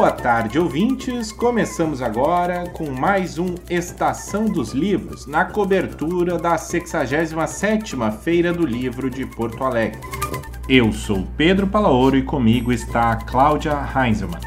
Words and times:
Boa 0.00 0.12
tarde, 0.12 0.58
ouvintes. 0.58 1.30
Começamos 1.30 2.00
agora 2.00 2.66
com 2.70 2.90
mais 2.90 3.38
um 3.38 3.54
Estação 3.68 4.46
dos 4.46 4.70
Livros, 4.70 5.26
na 5.26 5.44
cobertura 5.44 6.38
da 6.38 6.56
67ª 6.56 8.10
Feira 8.10 8.50
do 8.50 8.64
Livro 8.64 9.10
de 9.10 9.26
Porto 9.26 9.62
Alegre. 9.62 10.00
Eu 10.66 10.90
sou 10.90 11.26
Pedro 11.36 11.66
Palaoro 11.66 12.16
e 12.16 12.22
comigo 12.22 12.72
está 12.72 13.14
Cláudia 13.14 13.72
Heinzelmann. 13.94 14.40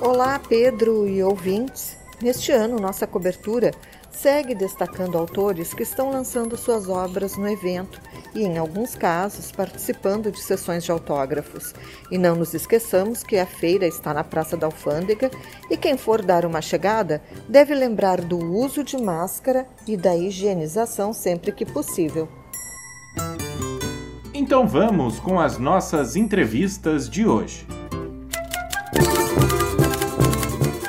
Olá, 0.00 0.40
Pedro 0.48 1.08
e 1.08 1.20
ouvintes. 1.24 1.96
Neste 2.22 2.52
ano, 2.52 2.78
nossa 2.78 3.04
cobertura 3.04 3.72
segue 4.20 4.54
destacando 4.54 5.16
autores 5.16 5.72
que 5.72 5.82
estão 5.82 6.10
lançando 6.10 6.54
suas 6.54 6.90
obras 6.90 7.38
no 7.38 7.48
evento 7.48 7.98
e, 8.34 8.42
em 8.42 8.58
alguns 8.58 8.94
casos, 8.94 9.50
participando 9.50 10.30
de 10.30 10.38
sessões 10.40 10.84
de 10.84 10.92
autógrafos. 10.92 11.74
E 12.10 12.18
não 12.18 12.36
nos 12.36 12.52
esqueçamos 12.52 13.22
que 13.22 13.38
a 13.38 13.46
feira 13.46 13.86
está 13.86 14.12
na 14.12 14.22
Praça 14.22 14.58
da 14.58 14.66
Alfândega 14.66 15.30
e 15.70 15.76
quem 15.76 15.96
for 15.96 16.20
dar 16.20 16.44
uma 16.44 16.60
chegada 16.60 17.22
deve 17.48 17.74
lembrar 17.74 18.20
do 18.20 18.36
uso 18.36 18.84
de 18.84 18.98
máscara 18.98 19.66
e 19.86 19.96
da 19.96 20.14
higienização 20.14 21.14
sempre 21.14 21.50
que 21.50 21.64
possível. 21.64 22.28
Então 24.34 24.68
vamos 24.68 25.18
com 25.18 25.40
as 25.40 25.56
nossas 25.56 26.14
entrevistas 26.14 27.08
de 27.08 27.26
hoje. 27.26 27.66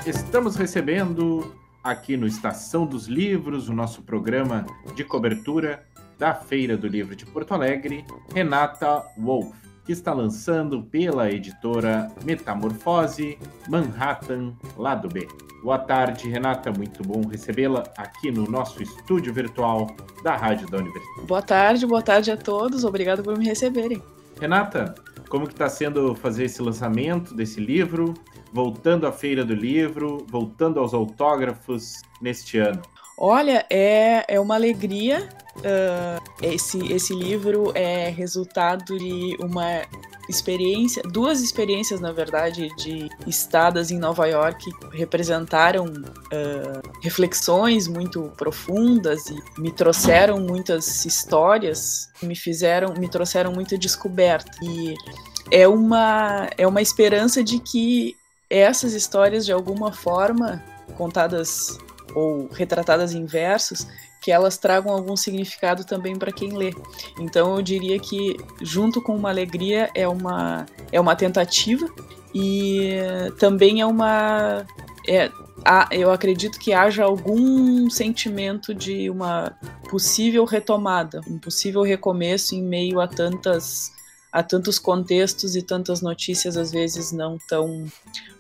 Estamos 0.05 0.57
recebendo 0.57 1.60
aqui 1.83 2.15
no 2.15 2.27
Estação 2.27 2.85
dos 2.85 3.07
Livros, 3.07 3.69
o 3.69 3.73
nosso 3.73 4.01
programa 4.03 4.65
de 4.95 5.03
cobertura 5.03 5.83
da 6.17 6.33
Feira 6.33 6.77
do 6.77 6.87
Livro 6.87 7.15
de 7.15 7.25
Porto 7.25 7.53
Alegre, 7.53 8.05
Renata 8.33 9.03
Wolff, 9.17 9.51
que 9.83 9.91
está 9.91 10.13
lançando 10.13 10.83
pela 10.83 11.31
editora 11.31 12.11
Metamorfose 12.23 13.37
Manhattan 13.67 14.53
Lado 14.77 15.09
B. 15.09 15.27
Boa 15.63 15.79
tarde, 15.79 16.29
Renata. 16.29 16.71
Muito 16.71 17.03
bom 17.03 17.27
recebê-la 17.27 17.83
aqui 17.97 18.31
no 18.31 18.49
nosso 18.49 18.81
estúdio 18.81 19.33
virtual 19.33 19.87
da 20.23 20.35
Rádio 20.35 20.69
da 20.69 20.77
Universidade. 20.77 21.27
Boa 21.27 21.41
tarde, 21.41 21.85
boa 21.85 22.01
tarde 22.01 22.31
a 22.31 22.37
todos. 22.37 22.83
Obrigado 22.83 23.23
por 23.23 23.37
me 23.37 23.45
receberem. 23.45 24.01
Renata, 24.39 24.95
como 25.29 25.47
que 25.47 25.53
está 25.53 25.69
sendo 25.69 26.13
fazer 26.15 26.45
esse 26.45 26.61
lançamento 26.61 27.33
desse 27.33 27.59
livro? 27.59 28.13
Voltando 28.53 29.07
à 29.07 29.11
Feira 29.11 29.45
do 29.45 29.53
Livro, 29.53 30.25
voltando 30.29 30.79
aos 30.79 30.93
autógrafos 30.93 32.01
neste 32.21 32.57
ano. 32.57 32.81
Olha, 33.17 33.65
é, 33.69 34.25
é 34.27 34.39
uma 34.39 34.55
alegria. 34.55 35.29
Uh, 35.57 36.21
esse, 36.41 36.91
esse 36.91 37.13
livro 37.13 37.71
é 37.75 38.09
resultado 38.09 38.97
de 38.97 39.37
uma 39.39 39.83
experiência, 40.31 41.03
duas 41.03 41.41
experiências, 41.41 41.99
na 41.99 42.11
verdade, 42.11 42.69
de 42.77 43.09
estadas 43.27 43.91
em 43.91 43.99
Nova 43.99 44.25
York 44.27 44.71
representaram 44.93 45.85
uh, 45.85 46.99
reflexões 47.01 47.87
muito 47.87 48.31
profundas 48.37 49.27
e 49.27 49.61
me 49.61 49.71
trouxeram 49.71 50.39
muitas 50.39 51.05
histórias, 51.05 52.09
me 52.23 52.35
fizeram, 52.35 52.93
me 52.97 53.09
trouxeram 53.09 53.51
muita 53.51 53.77
descoberta. 53.77 54.51
E 54.63 54.95
é 55.51 55.67
uma, 55.67 56.49
é 56.57 56.65
uma 56.65 56.81
esperança 56.81 57.43
de 57.43 57.59
que 57.59 58.15
essas 58.51 58.93
histórias, 58.93 59.45
de 59.45 59.51
alguma 59.51 59.93
forma, 59.93 60.63
contadas 60.97 61.77
ou 62.13 62.49
retratadas 62.51 63.13
em 63.13 63.25
versos, 63.25 63.87
que 64.21 64.31
elas 64.31 64.57
tragam 64.57 64.91
algum 64.91 65.15
significado 65.15 65.83
também 65.85 66.15
para 66.15 66.31
quem 66.31 66.55
lê. 66.55 66.73
Então 67.19 67.55
eu 67.55 67.61
diria 67.61 67.97
que 67.99 68.37
junto 68.61 69.01
com 69.01 69.15
uma 69.15 69.29
alegria 69.29 69.89
é 69.95 70.07
uma 70.07 70.65
é 70.91 70.99
uma 70.99 71.15
tentativa 71.15 71.89
e 72.33 72.99
também 73.39 73.81
é 73.81 73.85
uma 73.85 74.65
é, 75.07 75.31
eu 75.91 76.11
acredito 76.11 76.59
que 76.59 76.73
haja 76.73 77.03
algum 77.03 77.89
sentimento 77.89 78.73
de 78.73 79.09
uma 79.09 79.57
possível 79.89 80.45
retomada, 80.45 81.21
um 81.27 81.39
possível 81.39 81.81
recomeço 81.81 82.53
em 82.53 82.61
meio 82.61 82.99
a 82.99 83.07
tantas 83.07 83.91
a 84.31 84.41
tantos 84.41 84.79
contextos 84.79 85.55
e 85.55 85.61
tantas 85.61 86.01
notícias 86.01 86.55
às 86.55 86.71
vezes 86.71 87.11
não 87.11 87.37
tão 87.47 87.85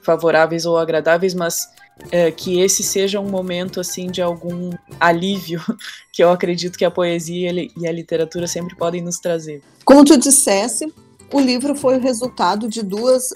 favoráveis 0.01 0.65
ou 0.65 0.77
agradáveis, 0.77 1.33
mas 1.33 1.69
é, 2.11 2.31
que 2.31 2.59
esse 2.61 2.81
seja 2.81 3.19
um 3.19 3.29
momento 3.29 3.79
assim 3.79 4.09
de 4.09 4.21
algum 4.21 4.71
alívio 4.99 5.61
que 6.11 6.23
eu 6.23 6.29
acredito 6.31 6.77
que 6.77 6.85
a 6.85 6.91
poesia 6.91 7.51
e 7.51 7.87
a 7.87 7.91
literatura 7.91 8.47
sempre 8.47 8.75
podem 8.75 9.01
nos 9.01 9.19
trazer. 9.19 9.61
Como 9.83 10.05
tu 10.05 10.17
dissesse, 10.17 10.91
o 11.31 11.39
livro 11.39 11.75
foi 11.75 11.97
o 11.97 12.01
resultado 12.01 12.67
de 12.67 12.81
duas 12.83 13.29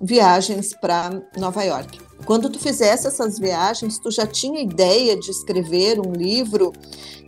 viagens 0.00 0.74
para 0.80 1.22
Nova 1.36 1.62
York. 1.62 1.98
Quando 2.24 2.50
tu 2.50 2.58
fizesse 2.58 3.06
essas 3.06 3.38
viagens, 3.38 3.98
tu 3.98 4.10
já 4.10 4.26
tinha 4.26 4.60
ideia 4.60 5.18
de 5.18 5.30
escrever 5.30 6.00
um 6.00 6.12
livro 6.12 6.72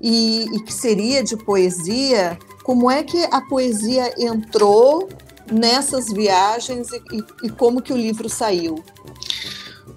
e, 0.00 0.46
e 0.52 0.62
que 0.62 0.72
seria 0.72 1.22
de 1.22 1.36
poesia? 1.36 2.38
Como 2.64 2.90
é 2.90 3.02
que 3.02 3.22
a 3.30 3.40
poesia 3.40 4.12
entrou 4.18 5.08
nessas 5.50 6.12
viagens 6.12 6.88
e, 6.92 7.16
e, 7.16 7.46
e 7.46 7.50
como 7.50 7.80
que 7.80 7.92
o 7.92 7.96
livro 7.96 8.28
saiu? 8.28 8.82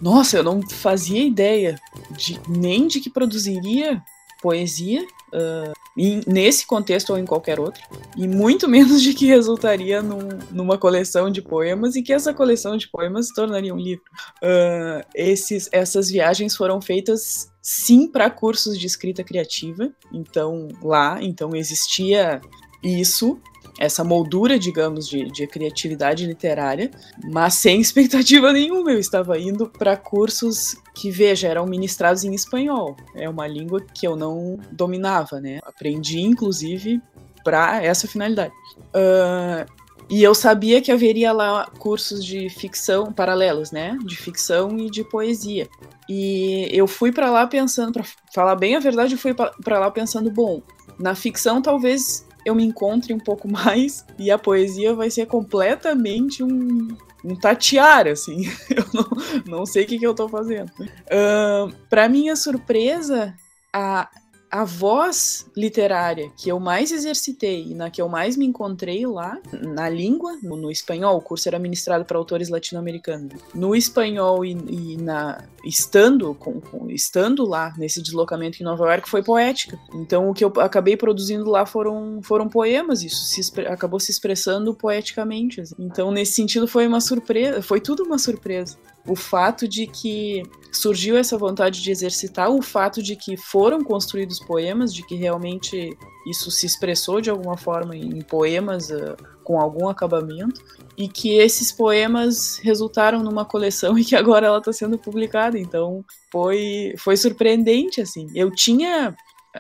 Nossa, 0.02 0.38
eu 0.38 0.44
não 0.44 0.62
fazia 0.62 1.24
ideia 1.24 1.80
de, 2.12 2.40
nem 2.48 2.88
de 2.88 3.00
que 3.00 3.10
produziria 3.10 4.02
poesia 4.42 5.02
uh, 5.02 5.74
em, 5.98 6.22
nesse 6.28 6.66
contexto 6.66 7.12
ou 7.12 7.18
em 7.18 7.26
qualquer 7.26 7.60
outro, 7.60 7.82
e 8.18 8.28
muito 8.28 8.68
menos 8.70 9.02
de 9.02 9.14
que 9.14 9.26
resultaria 9.26 10.02
num, 10.02 10.28
numa 10.52 10.78
coleção 10.78 11.30
de 11.30 11.42
poemas 11.42 11.96
e 11.96 12.02
que 12.02 12.14
essa 12.14 12.34
coleção 12.34 12.78
de 12.78 12.90
poemas 12.90 13.28
se 13.28 13.34
tornaria 13.34 13.74
um 13.74 13.78
livro. 13.78 14.04
Uh, 14.42 15.06
esses, 15.16 15.70
essas 15.72 16.10
viagens 16.10 16.56
foram 16.56 16.82
feitas 16.82 17.52
sim 17.62 18.08
para 18.08 18.30
cursos 18.30 18.78
de 18.78 18.86
escrita 18.86 19.24
criativa, 19.24 19.90
então 20.12 20.68
lá, 20.82 21.18
então 21.22 21.56
existia 21.56 22.42
isso 22.84 23.40
essa 23.84 24.04
moldura, 24.04 24.58
digamos, 24.58 25.08
de, 25.08 25.26
de 25.26 25.46
criatividade 25.46 26.26
literária, 26.26 26.90
mas 27.24 27.56
sem 27.56 27.80
expectativa 27.82 28.54
nenhuma. 28.54 28.92
Eu 28.92 29.00
estava 29.00 29.38
indo 29.38 29.68
para 29.68 29.98
cursos 29.98 30.76
que, 30.96 31.12
veja, 31.12 31.48
eram 31.48 31.66
ministrados 31.66 32.24
em 32.24 32.34
espanhol. 32.34 32.96
É 33.16 33.30
uma 33.30 33.46
língua 33.46 33.82
que 33.82 34.08
eu 34.08 34.16
não 34.16 34.58
dominava, 34.72 35.40
né? 35.42 35.60
Aprendi, 35.64 36.22
inclusive, 36.22 37.02
para 37.44 37.84
essa 37.84 38.08
finalidade. 38.08 38.54
Uh, 38.78 39.84
e 40.10 40.24
eu 40.24 40.36
sabia 40.36 40.82
que 40.82 40.92
haveria 40.92 41.32
lá 41.32 41.66
cursos 41.80 42.24
de 42.24 42.50
ficção 42.50 43.12
paralelos, 43.12 43.72
né? 43.72 43.98
De 44.04 44.16
ficção 44.16 44.78
e 44.78 44.90
de 44.90 45.04
poesia. 45.04 45.68
E 46.08 46.70
eu 46.72 46.88
fui 46.88 47.12
para 47.12 47.30
lá 47.30 47.48
pensando, 47.48 47.94
para 47.94 48.06
falar 48.34 48.56
bem 48.56 48.76
a 48.76 48.80
verdade, 48.80 49.14
eu 49.14 49.18
fui 49.18 49.34
para 49.34 49.80
lá 49.80 49.90
pensando, 49.90 50.30
bom, 50.30 50.62
na 51.00 51.16
ficção 51.16 51.62
talvez 51.62 52.26
eu 52.46 52.56
me 52.56 52.64
encontre 52.64 53.14
um 53.14 53.20
pouco 53.20 53.48
mais 53.48 54.06
e 54.18 54.30
a 54.32 54.38
poesia 54.38 54.94
vai 54.94 55.10
ser 55.10 55.26
completamente 55.26 56.44
um, 56.44 56.96
um 57.24 57.36
tatear, 57.36 58.08
assim. 58.08 58.44
Eu 58.70 58.86
não, 58.94 59.58
não 59.60 59.66
sei 59.66 59.84
o 59.84 59.88
que, 59.88 59.98
que 59.98 60.06
eu 60.06 60.14
tô 60.14 60.28
fazendo. 60.28 60.72
Uh, 60.80 61.74
para 61.90 62.10
minha 62.10 62.36
surpresa, 62.36 63.34
a, 63.74 64.10
a 64.54 64.64
voz 64.64 65.48
literária 65.58 66.32
que 66.38 66.48
eu 66.48 66.60
mais 66.60 66.92
exercitei 66.92 67.72
e 67.72 67.74
na 67.74 67.90
que 67.90 68.00
eu 68.00 68.08
mais 68.08 68.38
me 68.38 68.46
encontrei 68.46 69.04
lá, 69.08 69.42
na 69.52 69.90
língua, 69.90 70.38
no, 70.44 70.56
no 70.56 70.70
espanhol, 70.70 71.18
o 71.18 71.22
curso 71.22 71.50
era 71.50 71.58
ministrado 71.58 72.06
para 72.06 72.20
autores 72.20 72.50
latino-americanos. 72.50 73.34
No 73.56 73.76
espanhol 73.76 74.46
e, 74.46 74.52
e, 74.52 74.98
na 74.98 75.44
estando 75.66 76.36
com, 76.36 76.62
com, 76.62 76.88
estando 76.92 77.44
lá 77.48 77.74
nesse 77.80 78.00
deslocamento 78.00 78.62
em 78.62 78.64
Nova 78.64 78.86
York 78.86 79.10
foi 79.10 79.24
poética. 79.24 79.80
Então 79.92 80.30
o 80.30 80.36
que 80.36 80.46
eu 80.46 80.54
acabei 80.58 80.96
produzindo 80.96 81.50
lá 81.50 81.66
foram 81.66 82.22
foram 82.22 82.48
poemas, 82.48 83.02
isso 83.02 83.26
se, 83.26 83.62
acabou 83.62 84.00
se 84.00 84.12
expressando 84.12 84.76
poeticamente. 84.76 85.62
Assim. 85.62 85.74
Então 85.80 86.12
nesse 86.12 86.34
sentido 86.34 86.68
foi 86.68 86.86
uma 86.86 87.02
surpresa, 87.02 87.60
foi 87.64 87.82
tudo 87.82 88.04
uma 88.04 88.20
surpresa 88.20 88.78
o 89.08 89.16
fato 89.16 89.68
de 89.68 89.86
que 89.86 90.44
surgiu 90.72 91.18
essa 91.18 91.38
vontade 91.38 91.82
de 91.82 91.92
exercitar, 91.92 92.50
o 92.50 92.62
fato 92.62 93.02
de 93.02 93.16
que 93.16 93.36
foram 93.38 93.84
construídos 93.84 94.40
poemas, 94.40 94.94
de 94.94 95.06
que 95.06 95.16
realmente 95.16 95.96
isso 96.26 96.50
se 96.50 96.66
expressou 96.66 97.20
de 97.20 97.30
alguma 97.30 97.58
forma 97.58 97.96
em 97.96 98.22
poemas 98.22 98.90
uh, 98.90 99.16
com 99.44 99.60
algum 99.60 99.90
acabamento, 99.90 100.62
e 100.98 101.08
que 101.08 101.38
esses 101.38 101.72
poemas 101.72 102.60
resultaram 102.64 103.22
numa 103.22 103.46
coleção 103.46 103.98
e 104.00 104.06
que 104.06 104.16
agora 104.16 104.48
ela 104.48 104.60
está 104.60 104.72
sendo 104.72 104.98
publicada. 104.98 105.60
Então 105.60 106.04
foi, 106.32 106.94
foi 106.98 107.18
surpreendente, 107.18 108.02
assim. 108.02 108.28
Eu 108.34 108.50
tinha 108.50 109.16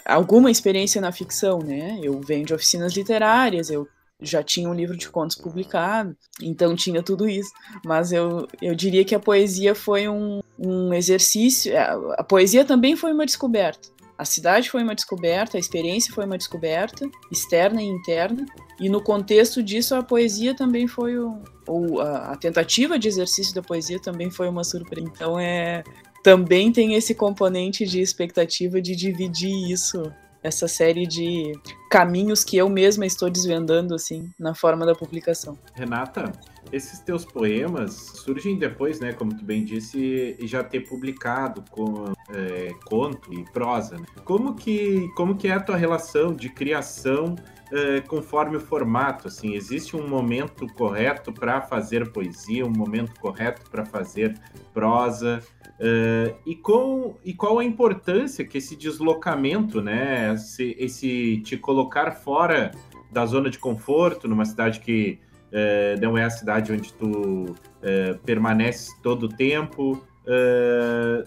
alguma 0.06 0.50
experiência 0.50 1.02
na 1.02 1.12
ficção, 1.12 1.60
né? 1.60 2.00
Eu 2.02 2.20
venho 2.22 2.46
de 2.46 2.54
oficinas 2.54 2.94
literárias, 2.94 3.70
eu 3.70 3.88
já 4.22 4.42
tinha 4.42 4.70
um 4.70 4.74
livro 4.74 4.96
de 4.98 5.10
contos 5.10 5.36
publicado, 5.36 6.16
então 6.42 6.76
tinha 6.76 7.04
tudo 7.04 7.28
isso. 7.28 7.52
Mas 7.86 8.12
eu, 8.12 8.48
eu 8.62 8.74
diria 8.76 9.04
que 9.04 9.16
a 9.16 9.20
poesia 9.20 9.76
foi 9.76 10.08
um, 10.08 10.42
um 10.58 10.94
exercício. 10.94 11.78
A, 11.78 12.20
a 12.20 12.24
poesia 12.24 12.64
também 12.64 12.96
foi 12.96 13.12
uma 13.12 13.26
descoberta. 13.26 13.90
a 14.18 14.26
cidade 14.26 14.70
foi 14.70 14.84
uma 14.84 14.96
descoberta, 14.96 15.58
a 15.58 15.60
experiência 15.60 16.14
foi 16.14 16.26
uma 16.26 16.38
descoberta, 16.38 17.10
externa 17.32 17.82
e 17.82 17.86
interna, 17.86 18.46
e 18.80 18.88
no 18.88 19.02
contexto 19.02 19.62
disso 19.62 19.96
a 19.96 20.04
poesia 20.04 20.56
também 20.56 20.88
foi 20.88 21.18
o, 21.18 21.42
ou 21.68 22.00
a, 22.02 22.32
a 22.32 22.38
tentativa 22.38 22.98
de 22.98 23.08
exercício 23.08 23.54
da 23.54 23.62
poesia 23.62 24.00
também 24.00 24.30
foi 24.32 24.48
uma 24.48 24.64
surpresa. 24.64 25.08
Então 25.08 25.40
é 25.40 25.84
também 26.24 26.72
tem 26.72 26.94
esse 26.94 27.14
componente 27.14 27.86
de 27.86 28.00
expectativa 28.00 28.82
de 28.82 28.96
dividir 28.96 29.70
isso 29.70 30.02
essa 30.44 30.68
série 30.68 31.08
de 31.08 31.54
caminhos 31.90 32.44
que 32.44 32.58
eu 32.58 32.70
mesma 32.70 33.06
estou 33.06 33.30
desvendando 33.30 33.96
assim 33.96 34.30
na 34.38 34.54
forma 34.54 34.86
da 34.86 34.94
publicação. 34.94 35.58
Renata, 35.74 36.32
esses 36.72 37.00
teus 37.00 37.24
poemas 37.24 37.94
surgem 37.94 38.58
depois, 38.58 39.00
né, 39.00 39.14
como 39.14 39.36
tu 39.36 39.46
bem 39.46 39.64
disse, 39.64 40.36
já 40.42 40.64
ter 40.64 40.82
publicado 40.82 41.64
com 41.72 42.14
é, 42.34 42.74
conto 42.86 43.34
e 43.34 43.44
prosa. 43.52 43.98
Né? 43.98 44.06
Como 44.26 44.56
que 44.56 45.08
como 45.16 45.36
que 45.36 45.48
é 45.48 45.54
a 45.54 45.60
tua 45.60 45.78
relação 45.78 46.34
de 46.34 46.50
criação 46.50 47.36
é, 47.74 48.02
conforme 48.02 48.56
o 48.56 48.60
formato? 48.60 49.28
Assim, 49.28 49.56
existe 49.56 49.98
um 49.98 50.08
momento 50.08 50.68
correto 50.76 51.34
para 51.34 51.60
fazer 51.60 52.12
poesia, 52.12 52.64
um 52.64 52.70
momento 52.70 53.20
correto 53.20 53.68
para 53.72 53.84
fazer 53.84 54.40
prosa? 54.72 55.42
Uh, 55.80 56.38
e, 56.46 56.56
com, 56.56 57.16
e 57.26 57.34
qual 57.34 57.58
a 57.58 57.66
importância 57.66 58.46
que 58.46 58.60
esse 58.60 58.76
deslocamento, 58.76 59.82
né, 59.82 60.34
esse, 60.36 60.76
esse 60.78 61.42
te 61.44 61.58
colocar 61.58 62.12
fora 62.12 62.72
da 63.12 63.26
zona 63.26 63.50
de 63.50 63.58
conforto, 63.58 64.28
numa 64.28 64.46
cidade 64.46 64.80
que 64.80 65.20
uh, 65.48 66.00
não 66.00 66.16
é 66.16 66.26
a 66.26 66.30
cidade 66.30 66.72
onde 66.72 66.94
tu 66.94 67.08
uh, 67.10 68.18
permanece 68.24 68.92
todo 69.02 69.24
o 69.24 69.30
tempo, 69.30 70.06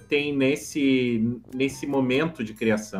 tem 0.08 0.34
nesse, 0.34 1.38
nesse 1.54 1.87
momento 1.87 2.42
de 2.42 2.54
criação? 2.54 2.99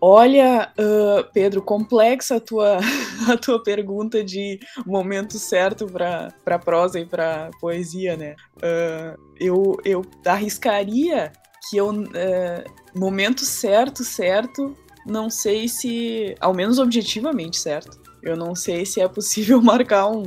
Olha, 0.00 0.72
uh, 0.78 1.30
Pedro, 1.32 1.60
complexa 1.60 2.36
a 2.36 2.40
tua, 2.40 2.78
a 3.28 3.36
tua 3.36 3.62
pergunta 3.62 4.24
de 4.24 4.58
momento 4.86 5.38
certo 5.38 5.86
para 5.86 6.58
prosa 6.58 6.98
e 6.98 7.04
para 7.04 7.50
poesia, 7.60 8.16
né? 8.16 8.34
Uh, 8.56 9.20
eu, 9.38 9.76
eu 9.84 10.04
arriscaria 10.24 11.32
que 11.68 11.76
eu. 11.76 11.90
Uh, 11.90 12.80
momento 12.98 13.44
certo, 13.44 14.02
certo, 14.02 14.74
não 15.06 15.28
sei 15.28 15.68
se. 15.68 16.34
Ao 16.40 16.54
menos 16.54 16.78
objetivamente 16.78 17.58
certo. 17.58 18.00
Eu 18.22 18.36
não 18.36 18.54
sei 18.54 18.84
se 18.84 19.00
é 19.00 19.08
possível 19.08 19.60
marcar 19.62 20.08
um, 20.08 20.24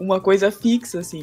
uma 0.00 0.20
coisa 0.20 0.50
fixa, 0.50 1.00
assim 1.00 1.22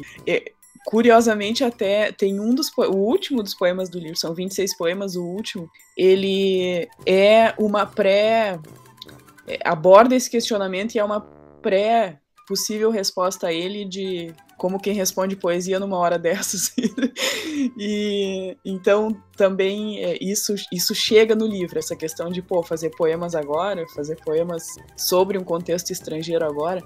curiosamente 0.84 1.64
até 1.64 2.12
tem 2.12 2.38
um 2.38 2.54
dos 2.54 2.70
o 2.76 2.96
último 2.96 3.42
dos 3.42 3.54
poemas 3.54 3.88
do 3.88 3.98
livro, 3.98 4.16
são 4.16 4.34
26 4.34 4.76
poemas, 4.76 5.16
o 5.16 5.24
último, 5.24 5.68
ele 5.96 6.88
é 7.06 7.54
uma 7.58 7.86
pré 7.86 8.58
é, 9.46 9.58
aborda 9.64 10.14
esse 10.14 10.30
questionamento 10.30 10.94
e 10.94 10.98
é 10.98 11.04
uma 11.04 11.20
pré 11.62 12.18
possível 12.46 12.90
resposta 12.90 13.46
a 13.46 13.52
ele 13.52 13.84
de 13.86 14.34
como 14.56 14.78
quem 14.78 14.94
responde 14.94 15.34
poesia 15.34 15.80
numa 15.80 15.96
hora 15.98 16.18
dessas. 16.20 16.72
e 17.78 18.56
então 18.64 19.16
também 19.36 20.04
é, 20.04 20.18
isso 20.22 20.54
isso 20.70 20.94
chega 20.94 21.34
no 21.34 21.46
livro, 21.46 21.78
essa 21.78 21.96
questão 21.96 22.30
de 22.30 22.42
pô, 22.42 22.62
fazer 22.62 22.90
poemas 22.90 23.34
agora, 23.34 23.84
fazer 23.94 24.16
poemas 24.24 24.64
sobre 24.96 25.38
um 25.38 25.44
contexto 25.44 25.90
estrangeiro 25.90 26.44
agora. 26.44 26.82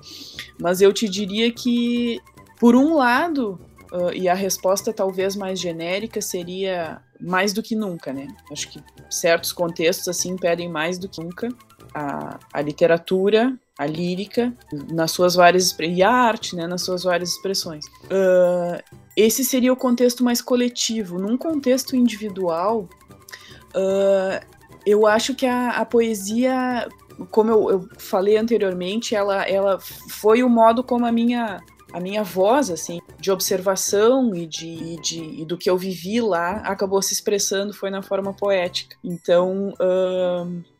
Mas 0.60 0.80
eu 0.80 0.92
te 0.92 1.08
diria 1.08 1.52
que 1.52 2.20
por 2.58 2.74
um 2.74 2.94
lado, 2.94 3.58
Uh, 3.92 4.12
e 4.12 4.28
a 4.28 4.34
resposta 4.34 4.92
talvez 4.92 5.34
mais 5.34 5.58
genérica 5.58 6.20
seria 6.20 7.00
mais 7.20 7.52
do 7.52 7.62
que 7.62 7.74
nunca, 7.74 8.12
né? 8.12 8.28
Acho 8.52 8.68
que 8.68 8.82
certos 9.08 9.52
contextos 9.52 10.08
assim 10.08 10.36
pedem 10.36 10.68
mais 10.68 10.98
do 10.98 11.08
que 11.08 11.22
nunca 11.22 11.48
a, 11.94 12.38
a 12.52 12.60
literatura, 12.60 13.56
a 13.78 13.86
lírica, 13.86 14.52
nas 14.92 15.12
suas 15.12 15.34
várias 15.36 15.74
e 15.78 16.02
a 16.02 16.10
arte, 16.10 16.56
né, 16.56 16.66
nas 16.66 16.82
suas 16.82 17.04
várias 17.04 17.30
expressões. 17.30 17.86
Uh, 18.04 18.82
esse 19.16 19.44
seria 19.44 19.72
o 19.72 19.76
contexto 19.76 20.24
mais 20.24 20.42
coletivo. 20.42 21.18
Num 21.18 21.36
contexto 21.36 21.94
individual, 21.94 22.88
uh, 23.74 24.46
eu 24.84 25.06
acho 25.06 25.34
que 25.34 25.46
a, 25.46 25.70
a 25.70 25.84
poesia, 25.84 26.88
como 27.30 27.50
eu, 27.50 27.70
eu, 27.70 27.88
falei 27.98 28.36
anteriormente, 28.36 29.14
ela, 29.14 29.48
ela 29.48 29.78
foi 29.80 30.42
o 30.42 30.48
modo 30.48 30.82
como 30.82 31.06
a 31.06 31.12
minha 31.12 31.60
a 31.92 32.00
minha 32.00 32.22
voz, 32.22 32.70
assim, 32.70 33.00
de 33.18 33.30
observação 33.30 34.34
e, 34.34 34.46
de, 34.46 34.96
de 35.00 35.40
e 35.40 35.44
do 35.44 35.56
que 35.56 35.70
eu 35.70 35.76
vivi 35.76 36.20
lá, 36.20 36.56
acabou 36.58 37.00
se 37.00 37.12
expressando, 37.12 37.72
foi 37.72 37.90
na 37.90 38.02
forma 38.02 38.32
poética. 38.32 38.96
Então, 39.02 39.74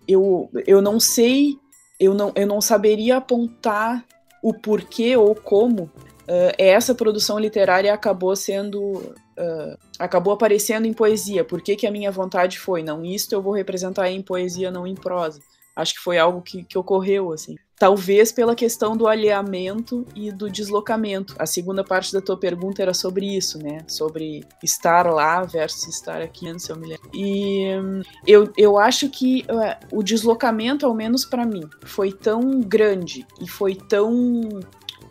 eu, 0.06 0.50
eu 0.66 0.82
não 0.82 1.00
sei, 1.00 1.58
eu 1.98 2.14
não, 2.14 2.32
eu 2.34 2.46
não 2.46 2.60
saberia 2.60 3.16
apontar 3.16 4.04
o 4.42 4.54
porquê 4.54 5.16
ou 5.16 5.34
como 5.34 5.84
uh, 5.84 6.54
essa 6.56 6.94
produção 6.94 7.38
literária 7.38 7.92
acabou 7.92 8.34
sendo 8.36 8.80
uh, 8.82 9.78
acabou 9.98 10.32
aparecendo 10.32 10.86
em 10.86 10.92
poesia. 10.92 11.44
Por 11.44 11.60
que, 11.60 11.76
que 11.76 11.86
a 11.86 11.90
minha 11.90 12.10
vontade 12.10 12.58
foi? 12.58 12.82
Não, 12.82 13.04
isto 13.04 13.32
eu 13.32 13.42
vou 13.42 13.52
representar 13.52 14.10
em 14.10 14.22
poesia, 14.22 14.70
não 14.70 14.86
em 14.86 14.94
prosa. 14.94 15.40
Acho 15.78 15.94
que 15.94 16.00
foi 16.00 16.18
algo 16.18 16.42
que, 16.42 16.64
que 16.64 16.76
ocorreu, 16.76 17.32
assim. 17.32 17.54
Talvez 17.78 18.32
pela 18.32 18.56
questão 18.56 18.96
do 18.96 19.06
alinhamento 19.06 20.04
e 20.12 20.32
do 20.32 20.50
deslocamento. 20.50 21.36
A 21.38 21.46
segunda 21.46 21.84
parte 21.84 22.12
da 22.12 22.20
tua 22.20 22.36
pergunta 22.36 22.82
era 22.82 22.92
sobre 22.92 23.36
isso, 23.36 23.62
né? 23.62 23.84
Sobre 23.86 24.44
estar 24.60 25.06
lá 25.06 25.44
versus 25.44 25.86
estar 25.86 26.20
aqui, 26.20 26.58
se 26.58 26.72
eu 26.72 26.76
me. 26.76 26.96
E 27.14 27.78
hum, 27.78 28.02
eu, 28.26 28.52
eu 28.56 28.76
acho 28.76 29.08
que 29.08 29.42
uh, 29.42 29.96
o 29.96 30.02
deslocamento, 30.02 30.84
ao 30.84 30.92
menos 30.92 31.24
para 31.24 31.46
mim, 31.46 31.62
foi 31.84 32.10
tão 32.10 32.60
grande 32.60 33.24
e 33.40 33.48
foi 33.48 33.76
tão 33.76 34.48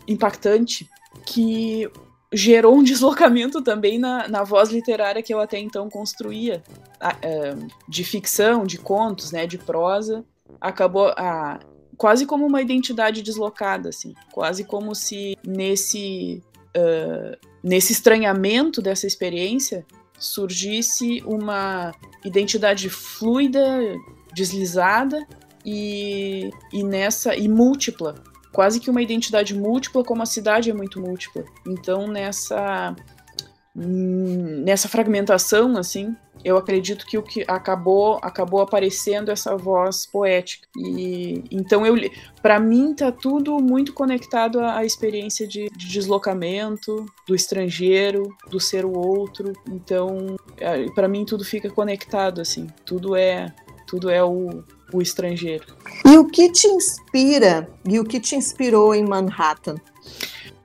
impactante 0.06 0.86
que 1.26 1.90
gerou 2.34 2.76
um 2.76 2.84
deslocamento 2.84 3.62
também 3.62 3.98
na, 3.98 4.28
na 4.28 4.44
voz 4.44 4.70
literária 4.70 5.24
que 5.24 5.34
eu 5.34 5.40
até 5.40 5.58
então 5.58 5.90
construía, 5.90 6.62
uh, 7.02 7.68
de 7.88 8.04
ficção, 8.04 8.66
de 8.66 8.78
contos, 8.78 9.32
né, 9.32 9.48
de 9.48 9.58
prosa, 9.58 10.26
acabou 10.60 11.08
a 11.10 11.60
quase 11.98 12.26
como 12.26 12.46
uma 12.46 12.62
identidade 12.62 13.24
deslocada, 13.24 13.90
assim, 13.90 14.14
quase 14.32 14.64
como 14.64 14.94
se 14.94 15.36
nesse 15.46 16.44
uh, 16.78 17.48
nesse 17.64 17.92
estranhamento 17.92 18.82
dessa 18.82 19.08
experiência 19.08 19.86
surgisse 20.18 21.22
uma 21.26 21.92
identidade 22.24 22.90
fluida, 22.90 23.62
deslizada 24.34 25.26
e, 25.66 26.50
e 26.72 26.84
nessa 26.84 27.36
e 27.36 27.48
múltipla, 27.48 28.16
quase 28.52 28.80
que 28.80 28.90
uma 28.90 29.02
identidade 29.02 29.54
múltipla, 29.54 30.04
como 30.04 30.24
a 30.24 30.26
cidade 30.26 30.70
é 30.70 30.74
muito 30.74 31.00
múltipla. 31.00 31.44
Então 31.66 32.08
nessa 32.08 32.96
nessa 33.76 34.88
fragmentação 34.88 35.78
assim 35.78 36.16
eu 36.44 36.58
acredito 36.58 37.06
que 37.06 37.18
o 37.18 37.24
que 37.24 37.44
acabou 37.48 38.20
acabou 38.22 38.62
aparecendo 38.62 39.30
essa 39.30 39.56
voz 39.56 40.06
poética. 40.06 40.68
E 40.78 41.44
então 41.52 41.86
eu 41.86 41.96
para 42.42 42.60
mim 42.60 42.94
tá 42.94 43.12
tudo 43.12 43.58
muito 43.60 43.94
conectado 43.94 44.60
à, 44.60 44.78
à 44.78 44.86
experiência 44.86 45.48
de, 45.48 45.70
de, 45.70 45.88
deslocamento 45.88 47.06
do 47.28 47.36
estrangeiro 47.36 48.36
do 48.50 48.60
ser 48.60 48.86
o 48.86 48.98
outro. 48.98 49.54
Então 49.70 50.36
é, 50.58 50.86
para 50.92 51.08
mim 51.08 51.26
tudo 51.26 51.44
fica 51.44 51.70
conectado 51.70 52.42
assim. 52.42 52.68
Tudo 52.86 53.16
é 53.16 53.54
tudo 53.88 54.10
é 54.10 54.24
o, 54.24 54.64
o 54.94 55.02
estrangeiro. 55.02 55.66
E 56.06 56.18
o 56.18 56.26
que 56.26 56.52
te 56.52 56.68
inspira 56.68 57.70
e 57.88 58.00
o 58.00 58.04
que 58.04 58.20
te 58.20 58.36
inspirou 58.36 58.94
em 58.94 59.04
Manhattan? 59.04 59.76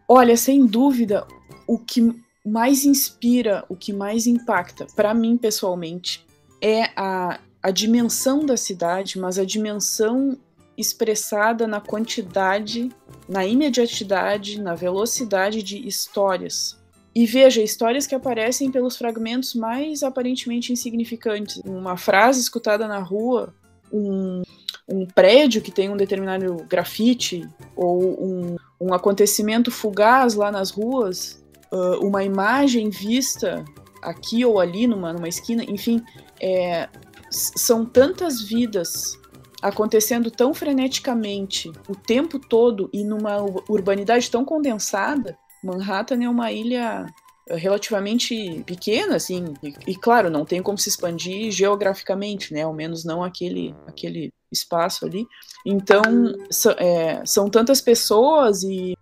Olha 0.09 0.37
sem 0.37 0.67
dúvida 0.67 1.27
o 1.67 1.79
que 1.79 2.13
mais 2.45 2.85
inspira, 2.85 3.65
o 3.69 3.77
que 3.77 3.93
mais 3.93 4.27
impacta, 4.27 4.87
para 4.97 5.15
mim 5.15 5.37
pessoalmente, 5.37 6.27
é 6.61 6.91
a, 6.97 7.39
a 7.63 7.71
dimensão 7.71 8.45
da 8.45 8.57
cidade, 8.57 9.19
mas 9.19 9.39
a 9.39 9.45
dimensão 9.45 10.37
expressada 10.77 11.67
na 11.67 11.81
quantidade, 11.81 12.91
na 13.29 13.47
imediatidade, 13.47 14.61
na 14.61 14.75
velocidade 14.75 15.63
de 15.63 15.87
histórias. 15.87 16.81
E 17.15 17.27
veja, 17.27 17.63
histórias 17.63 18.07
que 18.07 18.15
aparecem 18.15 18.71
pelos 18.71 18.97
fragmentos 18.97 19.55
mais 19.55 20.03
aparentemente 20.03 20.73
insignificantes. 20.73 21.61
Uma 21.65 21.97
frase 21.97 22.41
escutada 22.41 22.89
na 22.89 23.01
rua, 23.01 23.55
um, 23.93 24.43
um 24.89 25.07
prédio 25.07 25.61
que 25.61 25.71
tem 25.71 25.91
um 25.91 25.97
determinado 25.97 26.65
grafite, 26.69 27.47
ou 27.77 28.03
um, 28.03 28.57
um 28.81 28.95
acontecimento 28.95 29.71
fugaz 29.71 30.35
lá 30.35 30.51
nas 30.51 30.71
ruas, 30.71 31.42
uh, 31.73 32.07
uma 32.07 32.23
imagem 32.23 32.91
vista 32.91 33.65
aqui 34.03 34.45
ou 34.45 34.61
ali 34.61 34.87
numa, 34.87 35.13
numa 35.13 35.29
esquina, 35.29 35.65
enfim, 35.65 36.03
é, 36.41 36.89
são 37.31 37.85
tantas 37.85 38.43
vidas 38.43 39.19
acontecendo 39.63 40.31
tão 40.31 40.53
freneticamente 40.53 41.71
o 41.89 41.95
tempo 41.95 42.39
todo 42.39 42.91
e 42.93 43.05
numa 43.05 43.37
urbanidade 43.69 44.31
tão 44.31 44.45
condensada. 44.45 45.39
Manhattan 45.63 46.25
é 46.25 46.29
uma 46.29 46.51
ilha 46.51 47.07
relativamente 47.49 48.63
pequena, 48.65 49.17
assim, 49.17 49.55
e, 49.63 49.75
e, 49.87 49.97
claro, 49.97 50.31
não 50.31 50.45
tem 50.45 50.63
como 50.63 50.79
se 50.79 50.89
expandir 50.89 51.51
geograficamente, 51.51 52.53
né? 52.53 52.63
Ao 52.63 52.73
menos 52.73 53.05
não 53.05 53.23
aquele, 53.23 53.75
aquele 53.87 54.33
espaço 54.51 55.05
ali. 55.05 55.27
Então, 55.67 56.03
so, 56.51 56.71
é, 56.71 57.25
são 57.25 57.49
tantas 57.49 57.81
pessoas 57.81 58.63
e 58.63 58.97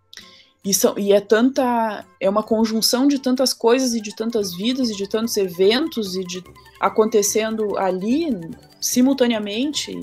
e, 0.65 0.75
são, 0.75 0.99
e 0.99 1.13
é 1.13 1.21
tanta. 1.21 2.05
É 2.21 2.29
uma 2.29 2.43
conjunção 2.43 3.07
de 3.07 3.19
tantas 3.19 3.55
coisas 3.55 3.95
e 3.95 4.01
de 4.01 4.15
tantas 4.15 4.55
vidas 4.55 4.91
e 4.91 4.97
de 4.97 5.09
tantos 5.09 5.37
eventos 5.37 6.17
e 6.17 6.25
de 6.25 6.45
acontecendo 6.79 7.79
ali 7.79 8.29
simultaneamente 8.81 9.99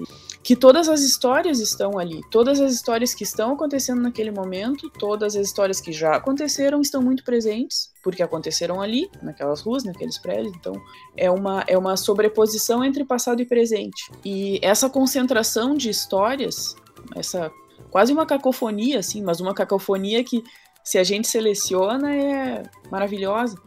que 0.48 0.56
todas 0.56 0.88
as 0.88 1.02
histórias 1.02 1.60
estão 1.60 2.00
ali. 2.00 2.22
Todas 2.32 2.62
as 2.62 2.72
histórias 2.74 3.14
que 3.14 3.24
estão 3.24 3.52
acontecendo 3.54 4.02
naquele 4.02 4.32
momento, 4.32 4.90
todas 4.92 5.36
as 5.36 5.46
histórias 5.46 5.82
que 5.82 5.92
já 5.92 6.16
aconteceram 6.16 6.80
estão 6.80 7.02
muito 7.02 7.24
presentes, 7.24 7.92
porque 8.02 8.24
aconteceram 8.24 8.82
ali, 8.82 9.10
naquelas 9.22 9.60
ruas, 9.60 9.84
naqueles 9.84 10.18
prédios. 10.18 10.56
Então, 10.56 10.74
é 11.18 11.30
uma, 11.30 11.66
é 11.68 11.78
uma 11.78 11.98
sobreposição 11.98 12.82
entre 12.82 13.04
passado 13.04 13.42
e 13.42 13.46
presente. 13.46 14.10
E 14.24 14.58
essa 14.64 14.90
concentração 14.90 15.76
de 15.76 15.90
histórias, 15.90 16.78
essa 17.14 17.52
quase 17.89 18.13
uma 18.13 18.25
cacofonia, 18.25 19.00
assim, 19.00 19.22
mas 19.22 19.39
uma 19.39 19.53
cacofonia 19.53 20.24
que, 20.24 20.44
se 20.84 20.98
a 20.98 21.03
gente 21.03 21.27
seleciona, 21.27 22.15
é 22.15 22.63
maravilhosa. 22.91 23.58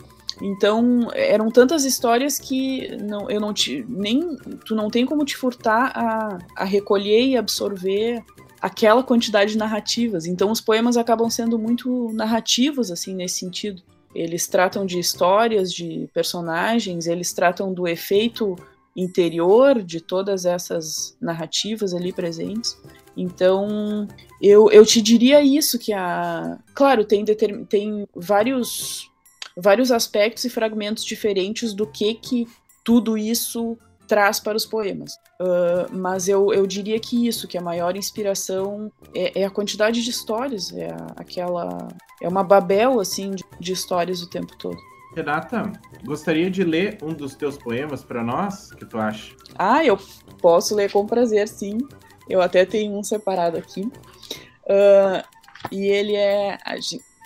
Então, 0.40 1.08
eram 1.14 1.50
tantas 1.50 1.84
histórias 1.84 2.38
que 2.38 2.96
não, 2.96 3.30
eu 3.30 3.40
não 3.40 3.52
te, 3.52 3.84
nem 3.88 4.36
tu 4.64 4.74
não 4.74 4.88
tem 4.88 5.04
como 5.04 5.24
te 5.24 5.36
furtar 5.36 5.92
a, 5.94 6.38
a 6.56 6.64
recolher 6.64 7.22
e 7.22 7.36
absorver 7.36 8.24
aquela 8.60 9.02
quantidade 9.02 9.52
de 9.52 9.58
narrativas. 9.58 10.26
Então, 10.26 10.50
os 10.50 10.60
poemas 10.60 10.96
acabam 10.96 11.28
sendo 11.28 11.58
muito 11.58 12.10
narrativos 12.12 12.90
assim 12.90 13.14
nesse 13.14 13.38
sentido. 13.38 13.82
Eles 14.14 14.48
tratam 14.48 14.84
de 14.84 14.98
histórias, 14.98 15.72
de 15.72 16.08
personagens, 16.12 17.06
eles 17.06 17.32
tratam 17.32 17.72
do 17.72 17.86
efeito 17.86 18.56
interior 18.96 19.82
de 19.82 20.00
todas 20.00 20.44
essas 20.44 21.16
narrativas 21.20 21.94
ali 21.94 22.12
presentes. 22.12 22.76
Então, 23.16 24.06
eu, 24.40 24.70
eu 24.70 24.84
te 24.84 25.00
diria 25.02 25.42
isso, 25.42 25.78
que 25.78 25.92
a. 25.92 26.58
Claro, 26.74 27.04
tem, 27.04 27.24
determin, 27.24 27.64
tem 27.64 28.06
vários, 28.14 29.10
vários 29.56 29.90
aspectos 29.90 30.44
e 30.44 30.50
fragmentos 30.50 31.04
diferentes 31.04 31.74
do 31.74 31.86
que, 31.86 32.14
que 32.14 32.48
tudo 32.84 33.18
isso 33.18 33.76
traz 34.06 34.40
para 34.40 34.56
os 34.56 34.66
poemas. 34.66 35.12
Uh, 35.40 35.96
mas 35.96 36.28
eu, 36.28 36.52
eu 36.52 36.66
diria 36.66 36.98
que 36.98 37.28
isso, 37.28 37.46
que 37.46 37.56
a 37.56 37.62
maior 37.62 37.96
inspiração 37.96 38.90
é, 39.14 39.42
é 39.42 39.44
a 39.44 39.50
quantidade 39.50 40.02
de 40.02 40.10
histórias, 40.10 40.72
é 40.72 40.90
a, 40.90 41.06
aquela. 41.16 41.88
É 42.20 42.28
uma 42.28 42.42
babel, 42.42 43.00
assim, 43.00 43.30
de, 43.30 43.44
de 43.58 43.72
histórias 43.72 44.20
o 44.22 44.28
tempo 44.28 44.56
todo. 44.58 44.76
Renata, 45.14 45.72
gostaria 46.04 46.50
de 46.50 46.62
ler 46.62 46.98
um 47.02 47.12
dos 47.12 47.34
teus 47.34 47.56
poemas 47.56 48.04
para 48.04 48.22
nós? 48.22 48.70
O 48.70 48.76
que 48.76 48.84
tu 48.84 48.98
acha? 48.98 49.34
Ah, 49.56 49.84
eu 49.84 49.98
posso 50.40 50.74
ler 50.74 50.90
com 50.92 51.06
prazer, 51.06 51.48
sim. 51.48 51.78
Eu 52.30 52.40
até 52.40 52.64
tenho 52.64 52.96
um 52.96 53.02
separado 53.02 53.58
aqui. 53.58 53.82
Uh, 53.82 55.22
e 55.70 55.86
ele 55.86 56.14
é. 56.14 56.56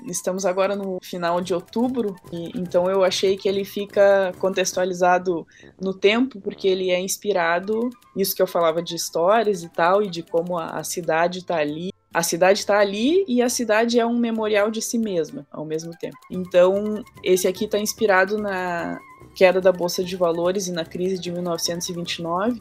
Estamos 0.07 0.45
agora 0.45 0.75
no 0.75 0.99
final 1.03 1.41
de 1.41 1.55
outubro, 1.55 2.15
e, 2.31 2.51
então 2.59 2.91
eu 2.91 3.03
achei 3.05 3.37
que 3.39 3.49
ele 3.49 3.65
fica 3.65 4.35
contextualizado 4.39 5.47
no 5.81 5.95
tempo, 5.95 6.41
porque 6.41 6.69
ele 6.69 6.91
é 6.91 7.01
inspirado, 7.01 7.89
isso 8.15 8.35
que 8.35 8.43
eu 8.43 8.47
falava 8.47 8.83
de 8.83 8.95
histórias 8.95 9.63
e 9.63 9.69
tal, 9.69 10.03
e 10.03 10.11
de 10.11 10.23
como 10.23 10.59
a, 10.59 10.79
a 10.79 10.85
cidade 10.85 11.39
está 11.39 11.57
ali. 11.57 11.91
A 12.13 12.23
cidade 12.23 12.61
está 12.61 12.79
ali 12.79 13.25
e 13.27 13.43
a 13.43 13.49
cidade 13.49 13.99
é 13.99 14.07
um 14.07 14.19
memorial 14.19 14.71
de 14.71 14.81
si 14.81 14.99
mesma 14.99 15.47
ao 15.51 15.65
mesmo 15.65 15.93
tempo. 15.99 16.17
Então, 16.31 17.03
esse 17.25 17.49
aqui 17.49 17.65
está 17.65 17.79
inspirado 17.79 18.39
na 18.39 19.01
queda 19.35 19.61
da 19.61 19.73
Bolsa 19.73 20.05
de 20.05 20.17
Valores 20.17 20.69
e 20.69 20.73
na 20.73 20.85
crise 20.85 21.19
de 21.19 21.33
1929, 21.33 22.53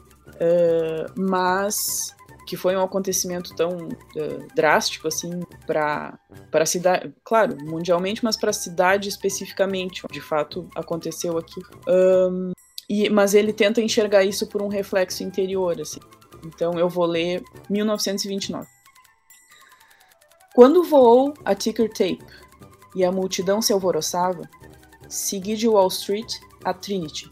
mas 1.16 2.13
que 2.46 2.56
foi 2.56 2.76
um 2.76 2.82
acontecimento 2.82 3.54
tão 3.54 3.88
uh, 3.88 4.48
drástico 4.54 5.08
assim 5.08 5.40
para 5.66 6.18
para 6.50 6.62
a 6.62 6.66
cidade, 6.66 7.12
claro, 7.24 7.56
mundialmente, 7.62 8.22
mas 8.22 8.36
para 8.36 8.50
a 8.50 8.52
cidade 8.52 9.08
especificamente, 9.08 10.02
de 10.10 10.20
fato 10.20 10.68
aconteceu 10.74 11.36
aqui. 11.38 11.60
Um, 11.88 12.52
e, 12.88 13.08
mas 13.08 13.34
ele 13.34 13.52
tenta 13.52 13.80
enxergar 13.80 14.24
isso 14.24 14.46
por 14.46 14.62
um 14.62 14.68
reflexo 14.68 15.22
interior, 15.22 15.80
assim. 15.80 16.00
Então 16.44 16.78
eu 16.78 16.88
vou 16.88 17.06
ler 17.06 17.42
1929. 17.70 18.66
Quando 20.54 20.84
voou 20.84 21.34
a 21.44 21.54
ticker 21.54 21.88
tape 21.88 22.24
e 22.94 23.04
a 23.04 23.10
multidão 23.10 23.60
se 23.60 23.72
alvoroçava, 23.72 24.48
segui 25.08 25.56
de 25.56 25.68
Wall 25.68 25.88
Street 25.88 26.34
a 26.62 26.72
Trinity. 26.72 27.30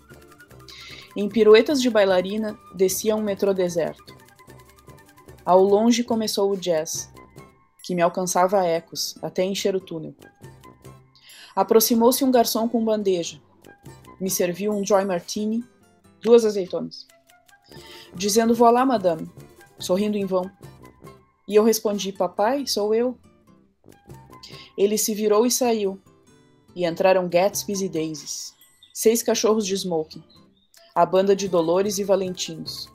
Em 1.16 1.28
piruetas 1.28 1.81
de 1.81 1.90
bailarina 1.90 2.59
descia 2.75 3.14
um 3.14 3.23
metrô 3.23 3.52
deserto. 3.52 4.22
Ao 5.44 5.62
longe 5.62 6.04
começou 6.04 6.52
o 6.52 6.56
jazz, 6.56 7.12
que 7.82 7.94
me 7.94 8.02
alcançava 8.02 8.61
a 8.61 8.64
ecos, 8.64 9.16
até 9.20 9.44
encher 9.44 9.75
o 9.75 9.80
túnel. 9.80 10.14
Aproximou-se 11.54 12.25
um 12.25 12.30
garçom 12.30 12.68
com 12.68 12.84
bandeja. 12.84 13.40
Me 14.20 14.30
serviu 14.30 14.72
um 14.72 14.87
Joy 14.87 15.04
Martini, 15.04 15.64
duas 16.22 16.44
azeitonas. 16.44 17.06
Dizendo 18.14 18.54
Voilá, 18.54 18.87
madame, 18.87 19.28
sorrindo 19.78 20.16
em 20.16 20.25
vão. 20.25 20.50
E 21.49 21.56
eu 21.56 21.64
respondi: 21.64 22.12
Papai, 22.12 22.66
sou 22.66 22.94
eu. 22.94 23.18
Ele 24.78 24.96
se 24.96 25.14
virou 25.14 25.44
e 25.44 25.50
saiu. 25.50 26.00
E 26.75 26.87
entraram 26.87 27.28
Gatsbys 27.28 27.82
e 27.82 27.88
Daisies. 27.88 28.54
Seis 28.94 29.22
cachorros 29.22 29.66
de 29.66 29.75
smoking. 29.75 30.22
A 30.94 31.04
banda 31.04 31.34
de 31.34 31.49
Dolores 31.49 31.99
e 31.99 32.04
Valentinos. 32.04 32.88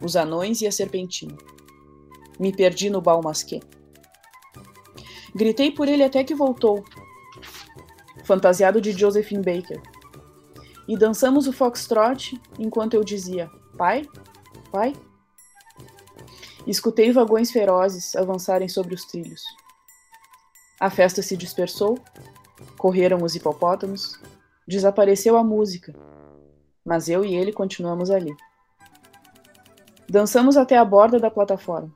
Os 0.00 0.14
anões 0.14 0.60
e 0.60 0.66
a 0.66 0.72
serpentina. 0.72 1.36
Me 2.38 2.52
perdi 2.52 2.90
no 2.90 3.00
balmasquê. 3.00 3.60
Gritei 5.34 5.70
por 5.70 5.88
ele 5.88 6.02
até 6.02 6.24
que 6.24 6.34
voltou, 6.34 6.84
fantasiado 8.24 8.80
de 8.80 8.92
Josephine 8.92 9.42
Baker. 9.42 9.80
E 10.88 10.96
dançamos 10.96 11.46
o 11.46 11.52
foxtrot 11.52 12.40
enquanto 12.58 12.94
eu 12.94 13.04
dizia: 13.04 13.50
Pai? 13.76 14.06
Pai? 14.70 14.94
Escutei 16.66 17.12
vagões 17.12 17.50
ferozes 17.50 18.16
avançarem 18.16 18.68
sobre 18.68 18.94
os 18.94 19.04
trilhos. 19.04 19.42
A 20.80 20.90
festa 20.90 21.22
se 21.22 21.36
dispersou, 21.36 21.98
correram 22.76 23.22
os 23.22 23.34
hipopótamos, 23.34 24.20
desapareceu 24.66 25.36
a 25.36 25.44
música, 25.44 25.94
mas 26.84 27.08
eu 27.08 27.24
e 27.24 27.34
ele 27.34 27.52
continuamos 27.52 28.10
ali. 28.10 28.34
Dançamos 30.08 30.56
até 30.56 30.76
a 30.76 30.84
borda 30.84 31.18
da 31.18 31.30
plataforma. 31.30 31.92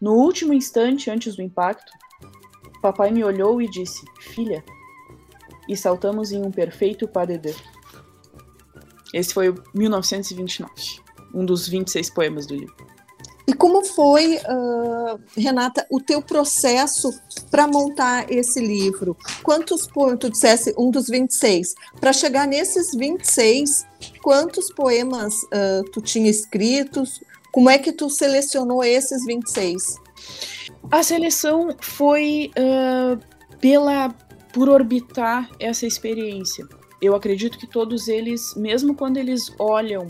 No 0.00 0.14
último 0.14 0.52
instante 0.52 1.10
antes 1.10 1.36
do 1.36 1.42
impacto, 1.42 1.92
papai 2.82 3.10
me 3.10 3.24
olhou 3.24 3.60
e 3.62 3.68
disse: 3.68 4.04
Filha. 4.20 4.64
E 5.68 5.76
saltamos 5.76 6.32
em 6.32 6.42
um 6.42 6.50
perfeito 6.50 7.08
pas 7.08 7.26
de. 7.26 7.54
Esse 9.12 9.32
foi 9.32 9.48
o 9.48 9.64
1929, 9.74 10.70
um 11.32 11.44
dos 11.44 11.68
26 11.68 12.10
poemas 12.10 12.46
do 12.46 12.54
livro. 12.54 12.84
E 13.46 13.52
como 13.52 13.84
foi, 13.84 14.36
uh, 14.36 15.20
Renata, 15.36 15.86
o 15.90 16.00
teu 16.00 16.22
processo 16.22 17.10
para 17.50 17.66
montar 17.66 18.30
esse 18.32 18.58
livro? 18.58 19.16
Quantos 19.42 19.86
poemas, 19.86 20.18
tu 20.18 20.30
dissesse 20.30 20.74
um 20.78 20.90
dos 20.90 21.08
26, 21.08 21.74
para 22.00 22.12
chegar 22.12 22.46
nesses 22.46 22.94
26, 22.94 23.86
quantos 24.22 24.72
poemas 24.72 25.34
uh, 25.44 25.84
tu 25.92 26.00
tinha 26.00 26.30
escritos? 26.30 27.20
Como 27.54 27.70
é 27.70 27.78
que 27.78 27.92
tu 27.92 28.10
selecionou 28.10 28.82
esses 28.82 29.24
26? 29.24 29.94
A 30.90 31.04
seleção 31.04 31.68
foi 31.80 32.50
uh, 32.58 33.16
pela 33.60 34.12
por 34.52 34.68
orbitar 34.68 35.48
essa 35.60 35.86
experiência. 35.86 36.66
Eu 37.00 37.14
acredito 37.14 37.56
que 37.56 37.68
todos 37.68 38.08
eles, 38.08 38.56
mesmo 38.56 38.96
quando 38.96 39.18
eles 39.18 39.52
olham, 39.56 40.04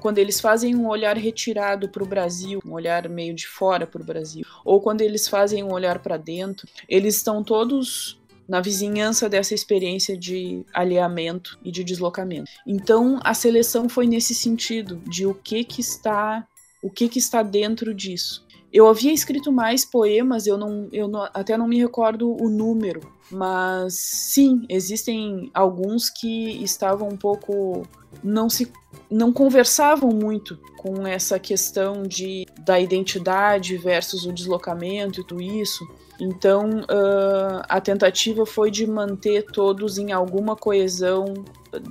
quando 0.00 0.16
eles 0.16 0.40
fazem 0.40 0.74
um 0.74 0.88
olhar 0.88 1.18
retirado 1.18 1.86
para 1.86 2.02
o 2.02 2.06
Brasil, 2.06 2.62
um 2.64 2.72
olhar 2.72 3.06
meio 3.10 3.34
de 3.34 3.46
fora 3.46 3.86
para 3.86 4.00
o 4.00 4.04
Brasil, 4.04 4.46
ou 4.64 4.80
quando 4.80 5.02
eles 5.02 5.28
fazem 5.28 5.62
um 5.62 5.74
olhar 5.74 5.98
para 5.98 6.16
dentro, 6.16 6.66
eles 6.88 7.16
estão 7.16 7.44
todos 7.44 8.18
na 8.48 8.62
vizinhança 8.62 9.28
dessa 9.28 9.52
experiência 9.52 10.16
de 10.16 10.64
alinhamento 10.72 11.58
e 11.62 11.70
de 11.70 11.84
deslocamento. 11.84 12.50
Então, 12.66 13.20
a 13.22 13.34
seleção 13.34 13.86
foi 13.86 14.06
nesse 14.06 14.34
sentido 14.34 14.96
de 15.06 15.26
o 15.26 15.34
que 15.34 15.62
que 15.62 15.82
está 15.82 16.46
o 16.82 16.90
que, 16.90 17.08
que 17.08 17.18
está 17.18 17.42
dentro 17.42 17.94
disso. 17.94 18.46
Eu 18.72 18.88
havia 18.88 19.12
escrito 19.12 19.50
mais 19.50 19.84
poemas, 19.84 20.46
eu, 20.46 20.56
não, 20.56 20.88
eu 20.92 21.08
não, 21.08 21.28
até 21.34 21.56
não 21.56 21.66
me 21.66 21.80
recordo 21.80 22.30
o 22.30 22.48
número, 22.48 23.00
mas 23.30 23.94
sim, 23.94 24.64
existem 24.68 25.50
alguns 25.52 26.08
que 26.08 26.62
estavam 26.62 27.08
um 27.08 27.16
pouco. 27.16 27.82
não 28.22 28.48
se. 28.48 28.70
não 29.10 29.32
conversavam 29.32 30.10
muito 30.10 30.56
com 30.78 31.04
essa 31.04 31.36
questão 31.38 32.04
de, 32.04 32.46
da 32.60 32.78
identidade 32.78 33.76
versus 33.76 34.24
o 34.24 34.32
deslocamento 34.32 35.20
e 35.20 35.24
tudo 35.24 35.42
isso. 35.42 35.84
Então, 36.20 36.80
uh, 36.80 37.62
a 37.68 37.80
tentativa 37.80 38.46
foi 38.46 38.70
de 38.70 38.86
manter 38.86 39.46
todos 39.46 39.98
em 39.98 40.12
alguma 40.12 40.54
coesão 40.54 41.24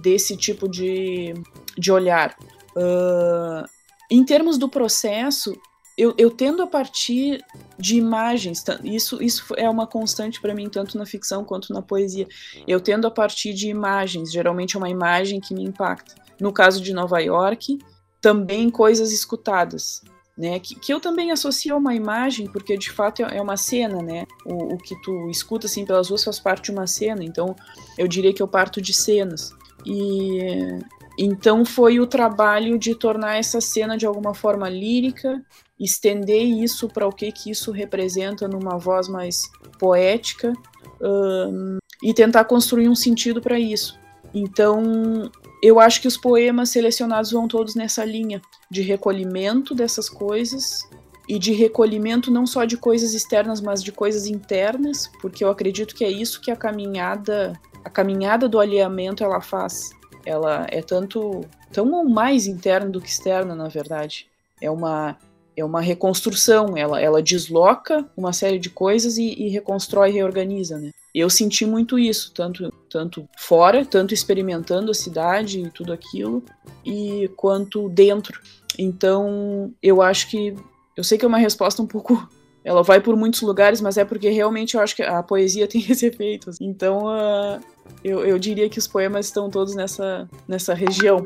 desse 0.02 0.38
tipo 0.38 0.70
de, 0.70 1.34
de 1.78 1.92
olhar. 1.92 2.38
Uh, 2.76 3.68
em 4.10 4.24
termos 4.24 4.58
do 4.58 4.68
processo, 4.68 5.56
eu, 5.98 6.14
eu, 6.18 6.32
tendo 6.32 6.64
a 6.64 6.68
partir 6.68 7.44
de 7.78 7.98
imagens, 7.98 8.64
isso, 8.84 9.22
isso 9.22 9.54
é 9.58 9.70
uma 9.70 9.86
constante 9.86 10.40
para 10.40 10.56
mim, 10.56 10.70
tanto 10.70 10.98
na 10.98 11.06
ficção 11.06 11.44
quanto 11.44 11.74
na 11.74 11.82
poesia. 11.82 12.28
Eu 12.68 12.80
tendo 12.80 13.06
a 13.06 13.12
partir 13.12 13.54
de 13.54 13.68
imagens, 13.68 14.32
geralmente 14.32 14.76
é 14.76 14.80
uma 14.80 14.90
imagem 14.90 15.42
que 15.42 15.54
me 15.54 15.64
impacta. 15.64 16.16
No 16.40 16.54
caso 16.54 16.82
de 16.82 16.94
Nova 16.94 17.20
York, 17.20 17.80
também 18.22 18.70
coisas 18.70 19.12
escutadas 19.12 20.02
né? 20.40 20.58
Que, 20.58 20.74
que, 20.74 20.94
eu 20.94 21.02
também 21.02 21.32
associo 21.32 21.76
a 21.76 21.78
uma 21.78 21.94
imagem, 21.94 22.48
porque 22.48 22.78
de 22.78 22.90
fato 22.90 23.22
é, 23.22 23.38
é 23.38 23.42
uma 23.42 23.58
cena, 23.58 24.02
né? 24.02 24.26
O, 24.46 24.76
o, 24.76 24.78
que 24.78 24.96
tu 25.02 25.30
escuta 25.30 25.68
assim 25.68 25.86
pelas 25.86 26.08
ruas 26.08 26.24
faz 26.24 26.40
parte 26.40 26.66
de 26.66 26.72
uma 26.72 26.88
cena, 26.88 27.26
então 27.26 27.54
eu 27.98 28.08
diria 28.08 28.34
que 28.34 28.42
eu 28.42 28.48
parto 28.48 28.82
de 28.82 28.94
cenas. 28.94 29.54
E 29.86 30.80
então 31.22 31.66
foi 31.66 32.00
o 32.00 32.08
trabalho 32.08 32.80
de 32.80 32.96
tornar 32.96 33.36
essa 33.36 33.60
cena 33.60 33.98
de 33.98 34.06
alguma 34.06 34.34
forma 34.34 34.70
lírica, 34.70 35.44
estender 35.78 36.44
isso 36.44 36.88
para 36.88 37.06
o 37.06 37.12
que 37.12 37.30
que 37.30 37.52
isso 37.52 37.74
representa 37.74 38.48
numa 38.48 38.78
voz 38.78 39.10
mais 39.10 39.52
poética 39.78 40.54
um, 41.02 41.78
e 42.02 42.14
tentar 42.14 42.46
construir 42.46 42.88
um 42.88 42.96
sentido 42.96 43.42
para 43.42 43.60
isso. 43.60 44.00
Então 44.34 45.30
eu 45.62 45.78
acho 45.78 46.02
que 46.02 46.08
os 46.08 46.16
poemas 46.16 46.70
selecionados 46.70 47.32
vão 47.32 47.50
todos 47.50 47.76
nessa 47.76 48.06
linha 48.06 48.42
de 48.72 48.82
recolhimento 48.82 49.76
dessas 49.76 50.08
coisas 50.08 50.88
e 51.28 51.38
de 51.38 51.52
recolhimento 51.52 52.32
não 52.32 52.48
só 52.48 52.64
de 52.64 52.78
coisas 52.78 53.14
externas, 53.14 53.60
mas 53.60 53.84
de 53.84 53.92
coisas 53.92 54.26
internas, 54.26 55.12
porque 55.22 55.44
eu 55.44 55.50
acredito 55.50 55.94
que 55.94 56.06
é 56.06 56.10
isso 56.10 56.40
que 56.40 56.50
a 56.50 56.56
caminhada, 56.56 57.60
a 57.84 57.90
caminhada 57.90 58.48
do 58.48 58.58
alinhamento 58.58 59.22
ela 59.22 59.42
faz. 59.42 59.99
Ela 60.30 60.68
é 60.70 60.82
tanto 60.82 61.42
tão 61.72 61.92
ou 61.92 62.08
mais 62.08 62.46
interna 62.46 62.88
do 62.88 63.02
que 63.02 63.10
externa, 63.10 63.56
na 63.56 63.68
verdade. 63.68 64.28
É 64.62 64.70
uma 64.70 65.18
é 65.58 65.66
uma 65.66 65.82
reconstrução, 65.82 66.78
ela, 66.78 67.02
ela 67.02 67.22
desloca 67.22 68.06
uma 68.16 68.32
série 68.32 68.58
de 68.58 68.70
coisas 68.70 69.18
e, 69.18 69.34
e 69.34 69.50
reconstrói 69.50 70.10
reorganiza, 70.10 70.78
né? 70.78 70.92
Eu 71.14 71.30
senti 71.30 71.66
muito 71.66 72.00
isso, 72.00 72.32
tanto, 72.34 72.72
tanto 72.90 73.28
fora, 73.38 73.84
tanto 73.84 74.14
experimentando 74.14 74.92
a 74.92 74.94
cidade 74.94 75.60
e 75.60 75.70
tudo 75.70 75.92
aquilo, 75.92 76.42
e 76.86 77.30
quanto 77.36 77.90
dentro. 77.90 78.40
Então, 78.78 79.74
eu 79.84 80.02
acho 80.02 80.30
que. 80.30 80.56
Eu 80.96 81.04
sei 81.04 81.18
que 81.18 81.26
é 81.26 81.28
uma 81.28 81.38
resposta 81.38 81.82
um 81.82 81.88
pouco. 81.88 82.30
Ela 82.70 82.84
vai 82.84 83.02
por 83.02 83.16
muitos 83.16 83.42
lugares, 83.42 83.82
mas 83.82 83.98
é 83.98 84.06
porque 84.06 84.30
realmente 84.30 84.76
eu 84.76 84.82
acho 84.82 84.96
que 84.96 85.02
a 85.02 85.24
poesia 85.24 85.66
tem 85.68 85.84
esse 85.90 86.06
efeito. 86.06 86.52
Assim. 86.52 86.66
Então, 86.66 87.08
uh, 87.08 87.60
eu, 88.04 88.24
eu 88.24 88.38
diria 88.38 88.70
que 88.70 88.78
os 88.78 88.88
poemas 88.88 89.26
estão 89.26 89.50
todos 89.50 89.74
nessa, 89.74 90.30
nessa 90.48 90.76
região. 90.76 91.26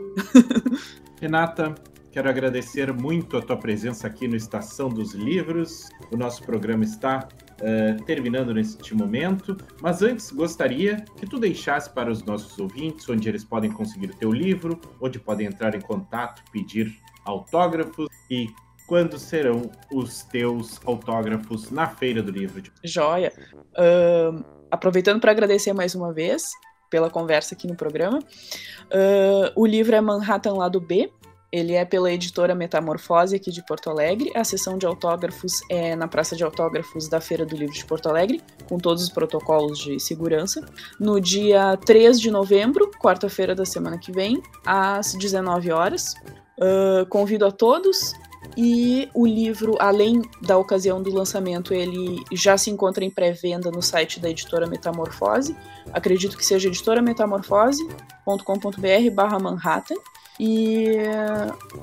Renata, 1.19 1.75
Quero 2.13 2.29
agradecer 2.29 2.93
muito 2.93 3.37
a 3.37 3.41
tua 3.41 3.57
presença 3.57 4.05
aqui 4.05 4.27
no 4.27 4.35
Estação 4.35 4.87
dos 4.87 5.15
Livros. 5.15 5.89
O 6.11 6.15
nosso 6.15 6.43
programa 6.43 6.83
está 6.83 7.27
uh, 7.27 8.03
terminando 8.03 8.53
neste 8.53 8.93
momento, 8.93 9.57
mas 9.81 10.03
antes 10.03 10.31
gostaria 10.31 11.03
que 11.17 11.25
tu 11.25 11.39
deixasse 11.39 11.89
para 11.89 12.11
os 12.11 12.23
nossos 12.23 12.59
ouvintes 12.59 13.09
onde 13.09 13.27
eles 13.27 13.43
podem 13.43 13.71
conseguir 13.71 14.11
o 14.11 14.15
teu 14.15 14.31
livro, 14.31 14.79
onde 15.01 15.17
podem 15.17 15.47
entrar 15.47 15.73
em 15.73 15.81
contato, 15.81 16.43
pedir 16.51 16.95
autógrafos 17.25 18.07
e 18.29 18.47
quando 18.87 19.17
serão 19.17 19.69
os 19.91 20.23
teus 20.23 20.79
autógrafos 20.85 21.71
na 21.71 21.87
Feira 21.87 22.21
do 22.21 22.31
Livro. 22.31 22.61
Joia! 22.83 23.31
Uh, 23.53 24.43
aproveitando 24.69 25.19
para 25.19 25.31
agradecer 25.31 25.73
mais 25.73 25.95
uma 25.95 26.13
vez 26.13 26.51
pela 26.89 27.09
conversa 27.09 27.55
aqui 27.55 27.67
no 27.67 27.75
programa. 27.75 28.19
Uh, 28.19 29.51
o 29.55 29.65
livro 29.65 29.95
é 29.95 30.01
Manhattan 30.01 30.53
Lado 30.53 30.79
B, 30.79 31.11
ele 31.53 31.73
é 31.73 31.85
pela 31.85 32.11
editora 32.11 32.55
Metamorfose 32.55 33.35
aqui 33.35 33.51
de 33.51 33.63
Porto 33.63 33.87
Alegre. 33.87 34.31
A 34.35 34.43
sessão 34.43 34.75
de 34.75 34.87
autógrafos 34.87 35.61
é 35.69 35.95
na 35.95 36.07
Praça 36.07 36.35
de 36.35 36.43
Autógrafos 36.43 37.07
da 37.07 37.21
Feira 37.21 37.45
do 37.45 37.55
Livro 37.55 37.75
de 37.75 37.85
Porto 37.85 38.09
Alegre, 38.09 38.41
com 38.67 38.79
todos 38.79 39.03
os 39.03 39.09
protocolos 39.09 39.77
de 39.77 39.99
segurança. 39.99 40.65
No 40.99 41.21
dia 41.21 41.77
3 41.85 42.19
de 42.19 42.31
novembro, 42.31 42.89
quarta-feira 42.99 43.53
da 43.53 43.65
semana 43.65 43.99
que 43.99 44.11
vem, 44.11 44.41
às 44.65 45.13
19 45.13 45.71
horas. 45.71 46.15
Uh, 46.57 47.05
convido 47.07 47.45
a 47.45 47.51
todos. 47.51 48.15
E 48.55 49.09
o 49.13 49.25
livro, 49.25 49.75
além 49.79 50.21
da 50.41 50.57
ocasião 50.57 51.01
do 51.01 51.13
lançamento, 51.13 51.73
ele 51.73 52.23
já 52.31 52.57
se 52.57 52.69
encontra 52.69 53.03
em 53.03 53.09
pré-venda 53.09 53.71
no 53.71 53.81
site 53.81 54.19
da 54.19 54.29
editora 54.29 54.67
Metamorfose. 54.67 55.55
Acredito 55.91 56.37
que 56.37 56.45
seja 56.45 56.67
editorametamorfose.com.br 56.67 59.11
barra 59.13 59.39
Manhattan. 59.39 59.95
E 60.39 60.87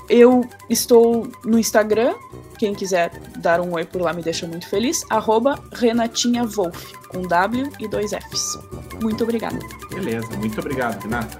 eu 0.08 0.44
estou 0.68 1.28
no 1.44 1.58
Instagram, 1.58 2.14
quem 2.58 2.74
quiser 2.74 3.12
dar 3.38 3.60
um 3.60 3.74
oi 3.74 3.84
por 3.84 4.02
lá 4.02 4.12
me 4.12 4.22
deixa 4.22 4.46
muito 4.46 4.68
feliz, 4.68 5.04
arroba 5.08 5.62
Renatinha 5.72 6.44
Wolf, 6.44 6.92
com 7.08 7.22
W 7.22 7.70
e 7.78 7.86
dois 7.86 8.10
Fs. 8.10 8.58
Muito 9.00 9.22
obrigada. 9.22 9.58
Beleza, 9.94 10.28
muito 10.36 10.58
obrigado, 10.58 11.00
Renata. 11.00 11.38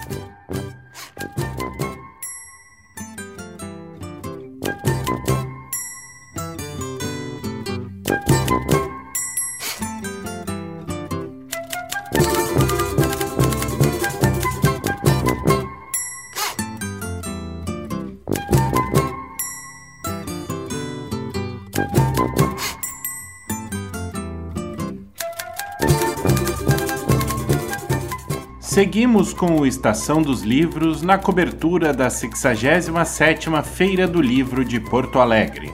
Seguimos 28.80 29.34
com 29.34 29.60
o 29.60 29.66
Estação 29.66 30.22
dos 30.22 30.40
Livros 30.40 31.02
na 31.02 31.18
cobertura 31.18 31.92
da 31.92 32.08
67ª 32.08 33.62
Feira 33.62 34.08
do 34.08 34.22
Livro 34.22 34.64
de 34.64 34.80
Porto 34.80 35.18
Alegre. 35.18 35.70